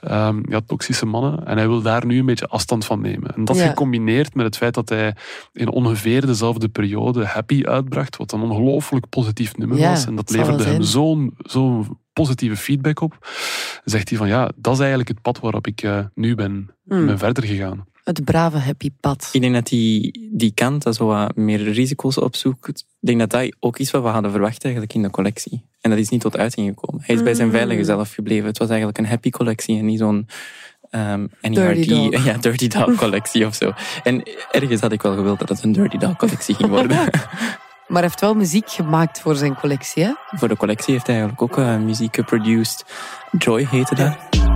ehm, 0.01 0.39
ja, 0.49 0.61
toxische 0.67 1.07
mannen. 1.07 1.47
En 1.47 1.57
hij 1.57 1.69
wil 1.69 1.83
daar 1.83 2.07
nu 2.07 2.19
een 2.19 2.27
beetje 2.27 2.47
afstand 2.49 2.85
van 2.85 3.01
nemen. 3.01 3.35
En 3.35 3.45
dat 3.45 3.57
Ja. 3.57 3.67
gecombineerd 3.69 4.35
met 4.35 4.45
het 4.45 4.57
feit 4.57 4.75
dat 4.75 4.89
hij 4.89 5.15
in 5.53 5.69
ongeveer 5.71 6.27
dezelfde 6.27 6.69
periode 6.69 7.25
Happy 7.25 7.63
uitbracht, 7.65 8.17
wat 8.17 8.33
een 8.33 8.41
ongelooflijk 8.41 9.09
positief 9.09 9.57
nummer 9.57 9.79
Ja, 9.79 9.91
was. 9.91 10.07
En 10.07 10.15
dat 10.17 10.31
leverde 10.31 10.65
hem 10.65 10.83
zo'n 10.83 11.35
zo'n 11.39 11.99
positieve 12.13 12.57
feedback 12.57 13.01
op. 13.01 13.29
Zegt 13.85 14.09
hij 14.09 14.19
van 14.19 14.29
ja, 14.29 14.51
dat 14.57 14.73
is 14.73 14.79
eigenlijk 14.79 15.09
het 15.09 15.23
pad 15.23 15.41
waarop 15.41 15.67
ik 15.67 15.83
eh, 15.83 15.99
nu 16.15 16.35
ben, 16.35 16.71
Hmm. 16.89 17.07
ben 17.07 17.19
verder 17.19 17.45
gegaan. 17.45 17.87
Het 18.09 18.25
brave 18.25 18.59
happy 18.59 18.91
pad. 19.01 19.29
Ik 19.33 19.41
denk 19.41 19.55
dat 19.55 19.67
die, 19.67 20.29
die 20.33 20.53
kant, 20.55 20.83
dat 20.83 20.95
zo 20.95 21.07
wat 21.07 21.37
meer 21.37 21.63
risico's 21.73 22.19
opzoekt, 22.19 22.69
ik 22.69 22.85
denk 23.01 23.19
dat 23.19 23.31
dat 23.31 23.57
ook 23.61 23.79
iets 23.79 23.91
wat 23.91 24.03
we 24.03 24.09
hadden 24.09 24.31
verwacht 24.31 24.65
eigenlijk 24.65 24.95
in 24.95 25.03
de 25.03 25.11
collectie. 25.11 25.65
En 25.81 25.91
dat 25.91 25.99
is 25.99 26.09
niet 26.09 26.21
tot 26.21 26.37
uiting 26.37 26.69
gekomen. 26.69 27.03
Hij 27.05 27.15
is 27.15 27.23
bij 27.23 27.35
zijn 27.35 27.47
Mm. 27.47 27.53
veilige 27.55 27.85
zelf 27.85 28.13
gebleven. 28.13 28.47
Het 28.47 28.59
was 28.59 28.69
eigenlijk 28.69 28.99
een 28.99 29.07
happy 29.07 29.31
collectie 29.31 29.79
en 29.79 29.85
niet 29.85 29.99
zo'n 29.99 30.29
ehm 30.91 31.27
Dirty 31.41 31.59
NERD, 31.59 31.89
Dog. 32.13 32.25
ja, 32.29 32.37
Dirty 32.37 32.69
Dog 32.69 32.95
collectie 32.95 33.47
of 33.47 33.55
zo. 33.55 33.73
En 34.03 34.23
ergens 34.51 34.81
had 34.81 34.93
ik 34.93 35.03
wel 35.03 35.15
gewild 35.15 35.39
dat 35.39 35.49
het 35.49 35.63
een 35.63 35.73
Dirty 35.73 35.97
Dog 35.97 36.17
collectie 36.17 36.55
ging 36.55 36.69
worden. 36.69 36.97
Maar 37.89 38.01
hij 38.01 38.03
heeft 38.03 38.21
wel 38.21 38.35
muziek 38.35 38.71
gemaakt 38.71 39.21
voor 39.21 39.37
zijn 39.37 39.55
collectie, 39.55 40.05
hè? 40.05 40.13
Voor 40.31 40.49
de 40.49 40.57
collectie 40.57 40.93
heeft 40.93 41.07
hij 41.07 41.17
eigenlijk 41.21 41.53
ook 41.53 41.65
eh, 41.65 41.77
muziek 41.77 42.15
geproduced. 42.15 42.85
Joy 43.39 43.67
heette 43.71 43.95
dat. 43.95 44.48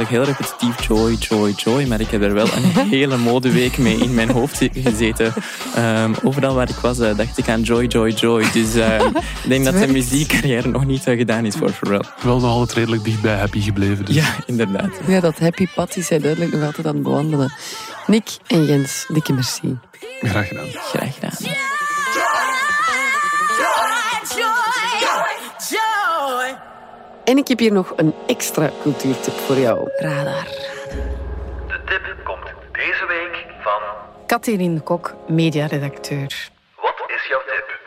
Eigenlijk 0.00 0.26
heel 0.26 0.36
repetitief, 0.36 0.86
joy, 0.86 1.12
joy, 1.12 1.52
joy. 1.56 1.88
Maar 1.88 2.00
ik 2.00 2.10
heb 2.10 2.22
er 2.22 2.34
wel 2.34 2.46
een 2.52 2.88
hele 2.98 3.16
modeweek 3.16 3.78
mee 3.78 3.96
in 3.96 4.14
mijn 4.14 4.30
hoofd 4.30 4.68
gezeten. 4.72 5.32
Ehm, 5.74 6.14
overal 6.22 6.54
waar 6.54 6.68
ik 6.68 6.76
was, 6.76 6.98
eh, 6.98 7.16
dacht 7.16 7.38
ik 7.38 7.48
aan 7.48 7.62
joy, 7.62 7.84
joy, 7.84 8.10
joy. 8.10 8.50
Dus 8.52 8.74
ehm, 8.74 9.06
ik 9.44 9.48
denk 9.48 9.64
dat 9.64 9.74
zijn 9.74 9.92
muziekcarrière 9.92 10.68
nog 10.68 10.84
niet 10.84 11.06
eh, 11.06 11.16
gedaan 11.16 11.44
is 11.44 11.54
voor 11.54 11.70
Pharrell. 11.70 12.04
Wel 12.22 12.40
nog 12.40 12.50
altijd 12.50 12.78
redelijk 12.78 13.04
dicht 13.04 13.20
bij 13.20 13.36
Happy 13.36 13.60
gebleven. 13.60 14.04
Dus. 14.04 14.14
Ja, 14.14 14.34
inderdaad. 14.46 15.00
Ja, 15.06 15.20
dat 15.20 15.38
happy 15.38 15.66
pad 15.74 15.96
is 15.96 16.08
hij 16.08 16.18
duidelijk 16.18 16.52
nog 16.52 16.64
altijd 16.64 16.86
aan 16.86 16.94
het 16.94 17.02
bewandelen. 17.02 17.52
Nick 18.06 18.28
en 18.46 18.64
Jens, 18.64 19.04
dikke 19.08 19.32
merci. 19.32 19.78
Graag 20.20 20.48
gedaan. 20.48 20.66
Graag 20.66 21.14
gedaan. 21.14 21.78
En 27.30 27.36
ik 27.36 27.48
heb 27.48 27.58
hier 27.58 27.72
nog 27.72 27.92
een 27.96 28.14
extra 28.26 28.70
cultuurtip 28.82 29.34
voor 29.34 29.56
jou. 29.56 29.90
Radar. 29.96 30.44
De 30.44 31.80
tip 31.84 32.24
komt 32.24 32.52
deze 32.72 33.06
week 33.08 33.46
van 33.60 33.82
Catherine 34.26 34.80
Kok, 34.80 35.14
mediaredacteur. 35.28 36.50
Wat 36.76 37.04
is 37.06 37.26
jouw 37.28 37.40
tip? 37.46 37.78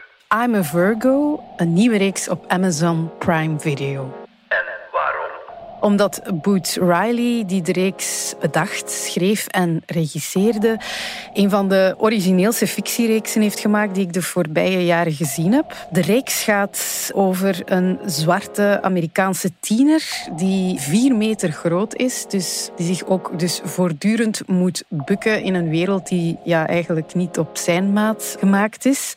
I'm 0.43 0.55
a 0.55 0.63
Virgo, 0.63 1.43
een 1.57 1.73
nieuwe 1.73 1.97
reeks 1.97 2.29
op 2.29 2.45
Amazon 2.47 3.09
Prime 3.17 3.59
Video. 3.59 4.22
Omdat 5.83 6.21
Boots 6.41 6.75
Riley, 6.75 7.43
die 7.45 7.61
de 7.61 7.71
reeks 7.71 8.33
bedacht, 8.39 8.91
schreef 8.91 9.47
en 9.47 9.83
regisseerde, 9.85 10.79
een 11.33 11.49
van 11.49 11.69
de 11.69 11.95
origineelste 11.97 12.67
fictiereeksen 12.67 13.41
heeft 13.41 13.59
gemaakt 13.59 13.95
die 13.95 14.03
ik 14.03 14.13
de 14.13 14.21
voorbije 14.21 14.85
jaren 14.85 15.13
gezien 15.13 15.53
heb. 15.53 15.87
De 15.91 16.01
reeks 16.01 16.43
gaat 16.43 17.11
over 17.13 17.61
een 17.65 17.99
zwarte 18.05 18.79
Amerikaanse 18.81 19.51
tiener 19.59 20.03
die 20.35 20.79
vier 20.79 21.15
meter 21.15 21.51
groot 21.51 21.95
is, 21.95 22.25
dus 22.27 22.69
die 22.75 22.85
zich 22.85 23.05
ook 23.05 23.39
dus 23.39 23.61
voortdurend 23.63 24.47
moet 24.47 24.83
bukken 24.87 25.43
in 25.43 25.53
een 25.53 25.69
wereld 25.69 26.07
die 26.07 26.37
ja, 26.43 26.67
eigenlijk 26.67 27.13
niet 27.13 27.37
op 27.37 27.57
zijn 27.57 27.93
maat 27.93 28.35
gemaakt 28.39 28.85
is. 28.85 29.13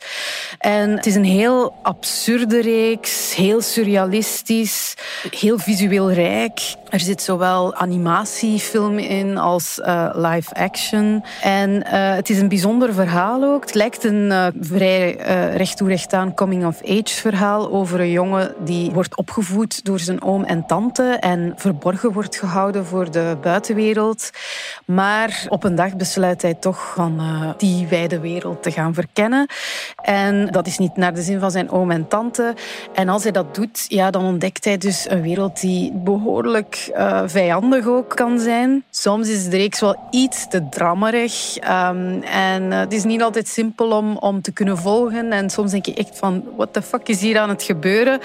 En 0.59 0.89
het 0.89 1.05
is 1.05 1.15
een 1.15 1.23
heel 1.23 1.73
absurde 1.81 2.61
reeks, 2.61 3.35
heel 3.35 3.61
surrealistisch, 3.61 4.93
heel 5.31 5.57
visueel 5.57 6.11
rijk. 6.11 6.56
Er 6.89 6.99
zit 6.99 7.21
zowel 7.21 7.75
animatiefilm 7.75 8.97
in 8.97 9.37
als 9.37 9.79
uh, 9.79 10.09
live 10.13 10.53
action. 10.53 11.23
En 11.41 11.69
uh, 11.69 11.81
het 12.15 12.29
is 12.29 12.39
een 12.39 12.47
bijzonder 12.47 12.93
verhaal 12.93 13.43
ook. 13.43 13.61
Het 13.61 13.73
lijkt 13.73 14.03
een 14.03 14.29
uh, 14.31 14.47
vrij 14.59 15.11
recht 15.55 15.77
toe 15.77 15.87
recht 15.87 16.13
aan 16.13 16.33
coming-of-age 16.33 17.15
verhaal 17.15 17.71
over 17.71 17.99
een 17.99 18.11
jongen 18.11 18.53
die 18.59 18.91
wordt 18.91 19.17
opgevoed 19.17 19.85
door 19.85 19.99
zijn 19.99 20.21
oom 20.21 20.43
en 20.43 20.65
tante 20.65 21.03
en 21.03 21.53
verborgen 21.55 22.11
wordt 22.11 22.37
gehouden 22.37 22.85
voor 22.85 23.11
de 23.11 23.37
buitenwereld. 23.41 24.29
Maar 24.85 25.45
op 25.49 25.63
een 25.63 25.75
dag 25.75 25.95
besluit 25.95 26.41
hij 26.41 26.53
toch 26.53 26.93
van 26.95 27.21
die 27.57 27.87
wijde 27.87 28.19
wereld 28.19 28.63
te 28.63 28.71
gaan 28.71 28.93
verkennen. 28.93 29.47
En 30.01 30.47
dat 30.51 30.67
is 30.67 30.77
niet 30.77 30.95
naar 30.95 31.13
de 31.13 31.21
zin 31.21 31.39
van 31.39 31.51
zijn 31.51 31.71
oom 31.71 31.91
en 31.91 32.07
tante. 32.07 32.55
En 32.93 33.09
als 33.09 33.23
hij 33.23 33.31
dat 33.31 33.55
doet, 33.55 33.85
ja, 33.87 34.11
dan 34.11 34.23
ontdekt 34.23 34.65
hij 34.65 34.77
dus 34.77 35.09
een 35.09 35.21
wereld 35.21 35.61
die 35.61 35.91
behoorlijk 35.93 36.46
uh, 36.47 37.21
vijandig 37.25 37.87
ook 37.87 38.15
kan 38.15 38.39
zijn. 38.39 38.83
Soms 38.89 39.29
is 39.29 39.49
de 39.49 39.57
reeks 39.57 39.79
wel 39.79 40.07
iets 40.11 40.47
te 40.47 40.69
drammerig. 40.69 41.57
Um, 41.57 42.23
en 42.23 42.63
uh, 42.63 42.79
het 42.79 42.93
is 42.93 43.03
niet 43.03 43.21
altijd 43.21 43.47
simpel 43.47 43.91
om, 43.91 44.17
om 44.17 44.41
te 44.41 44.51
kunnen 44.51 44.77
volgen. 44.77 45.31
En 45.31 45.49
soms 45.49 45.71
denk 45.71 45.85
je 45.85 45.93
echt 45.93 46.17
van, 46.17 46.43
what 46.55 46.73
the 46.73 46.81
fuck 46.81 47.07
is 47.07 47.21
hier 47.21 47.39
aan 47.39 47.49
het 47.49 47.63
gebeuren? 47.63 48.19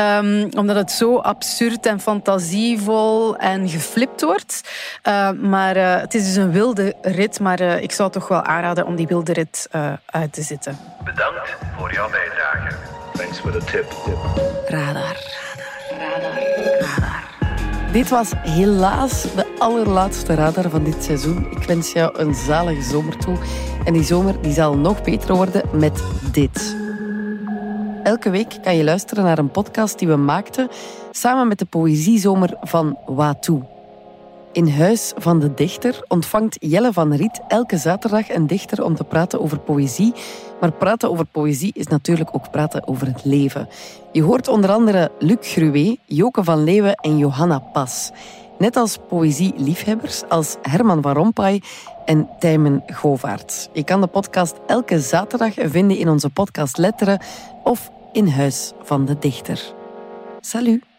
Um, 0.00 0.48
omdat 0.56 0.76
het 0.76 0.90
zo 0.90 1.18
absurd 1.18 1.86
en 1.86 2.00
fantasievol 2.00 3.36
en 3.36 3.68
geflipt 3.68 4.22
wordt. 4.22 4.60
Uh, 5.08 5.30
maar 5.30 5.76
het 5.76 6.14
is 6.14 6.24
dus 6.24 6.36
een 6.36 6.52
wilde 6.52 6.94
rit. 7.02 7.40
Maar 7.40 7.60
ik 7.60 7.92
zou 7.92 8.10
toch 8.10 8.28
wel 8.28 8.42
aanraden 8.42 8.86
om 8.86 8.96
die 8.96 9.06
wilde 9.06 9.32
rit 9.32 9.68
uit 10.06 10.32
te 10.32 10.42
zitten. 10.42 10.78
Bedankt 11.04 11.56
voor 11.78 11.92
jouw 11.92 12.10
bijdrage. 12.10 12.76
Thanks 13.12 13.38
for 13.38 13.52
the 13.52 13.64
tip. 13.64 13.92
Radar. 14.68 15.16
Radar. 15.90 16.38
Radar. 16.80 17.23
Dit 17.94 18.08
was 18.08 18.32
helaas 18.36 19.22
de 19.22 19.54
allerlaatste 19.58 20.34
radar 20.34 20.70
van 20.70 20.84
dit 20.84 21.04
seizoen. 21.04 21.46
Ik 21.50 21.62
wens 21.62 21.92
jou 21.92 22.18
een 22.18 22.34
zalige 22.34 22.82
zomer 22.82 23.16
toe. 23.16 23.36
En 23.84 23.92
die 23.92 24.02
zomer 24.02 24.42
die 24.42 24.52
zal 24.52 24.76
nog 24.76 25.02
beter 25.02 25.34
worden 25.34 25.62
met 25.72 26.02
dit. 26.32 26.76
Elke 28.02 28.30
week 28.30 28.58
kan 28.62 28.76
je 28.76 28.84
luisteren 28.84 29.24
naar 29.24 29.38
een 29.38 29.50
podcast 29.50 29.98
die 29.98 30.08
we 30.08 30.16
maakten 30.16 30.68
samen 31.10 31.48
met 31.48 31.58
de 31.58 31.64
Poëziezomer 31.64 32.56
van 32.60 32.98
Watu. 33.06 33.62
In 34.54 34.68
Huis 34.68 35.12
van 35.16 35.40
de 35.40 35.54
Dichter 35.54 36.04
ontvangt 36.08 36.56
Jelle 36.60 36.92
van 36.92 37.14
Riet 37.14 37.40
elke 37.48 37.76
zaterdag 37.76 38.30
een 38.30 38.46
dichter 38.46 38.84
om 38.84 38.94
te 38.94 39.04
praten 39.04 39.40
over 39.40 39.58
poëzie. 39.58 40.12
Maar 40.60 40.72
praten 40.72 41.10
over 41.10 41.26
poëzie 41.26 41.72
is 41.74 41.86
natuurlijk 41.86 42.30
ook 42.32 42.50
praten 42.50 42.88
over 42.88 43.06
het 43.06 43.24
leven. 43.24 43.68
Je 44.12 44.22
hoort 44.22 44.48
onder 44.48 44.70
andere 44.70 45.10
Luc 45.18 45.36
Gruwe, 45.40 45.98
Joke 46.06 46.44
van 46.44 46.64
Leeuwen 46.64 46.94
en 46.94 47.18
Johanna 47.18 47.58
Pas. 47.58 48.10
Net 48.58 48.76
als 48.76 48.98
poëzieliefhebbers 49.08 50.22
als 50.28 50.56
Herman 50.62 51.02
van 51.02 51.12
Rompuy 51.12 51.62
en 52.04 52.28
Tijmen 52.38 52.82
Govaert. 52.86 53.68
Je 53.72 53.84
kan 53.84 54.00
de 54.00 54.06
podcast 54.06 54.54
elke 54.66 55.00
zaterdag 55.00 55.54
vinden 55.56 55.96
in 55.96 56.08
onze 56.08 56.30
podcast 56.30 56.76
Letteren 56.76 57.20
of 57.64 57.90
in 58.12 58.28
Huis 58.28 58.72
van 58.82 59.04
de 59.04 59.18
Dichter. 59.18 59.74
Salut! 60.40 60.93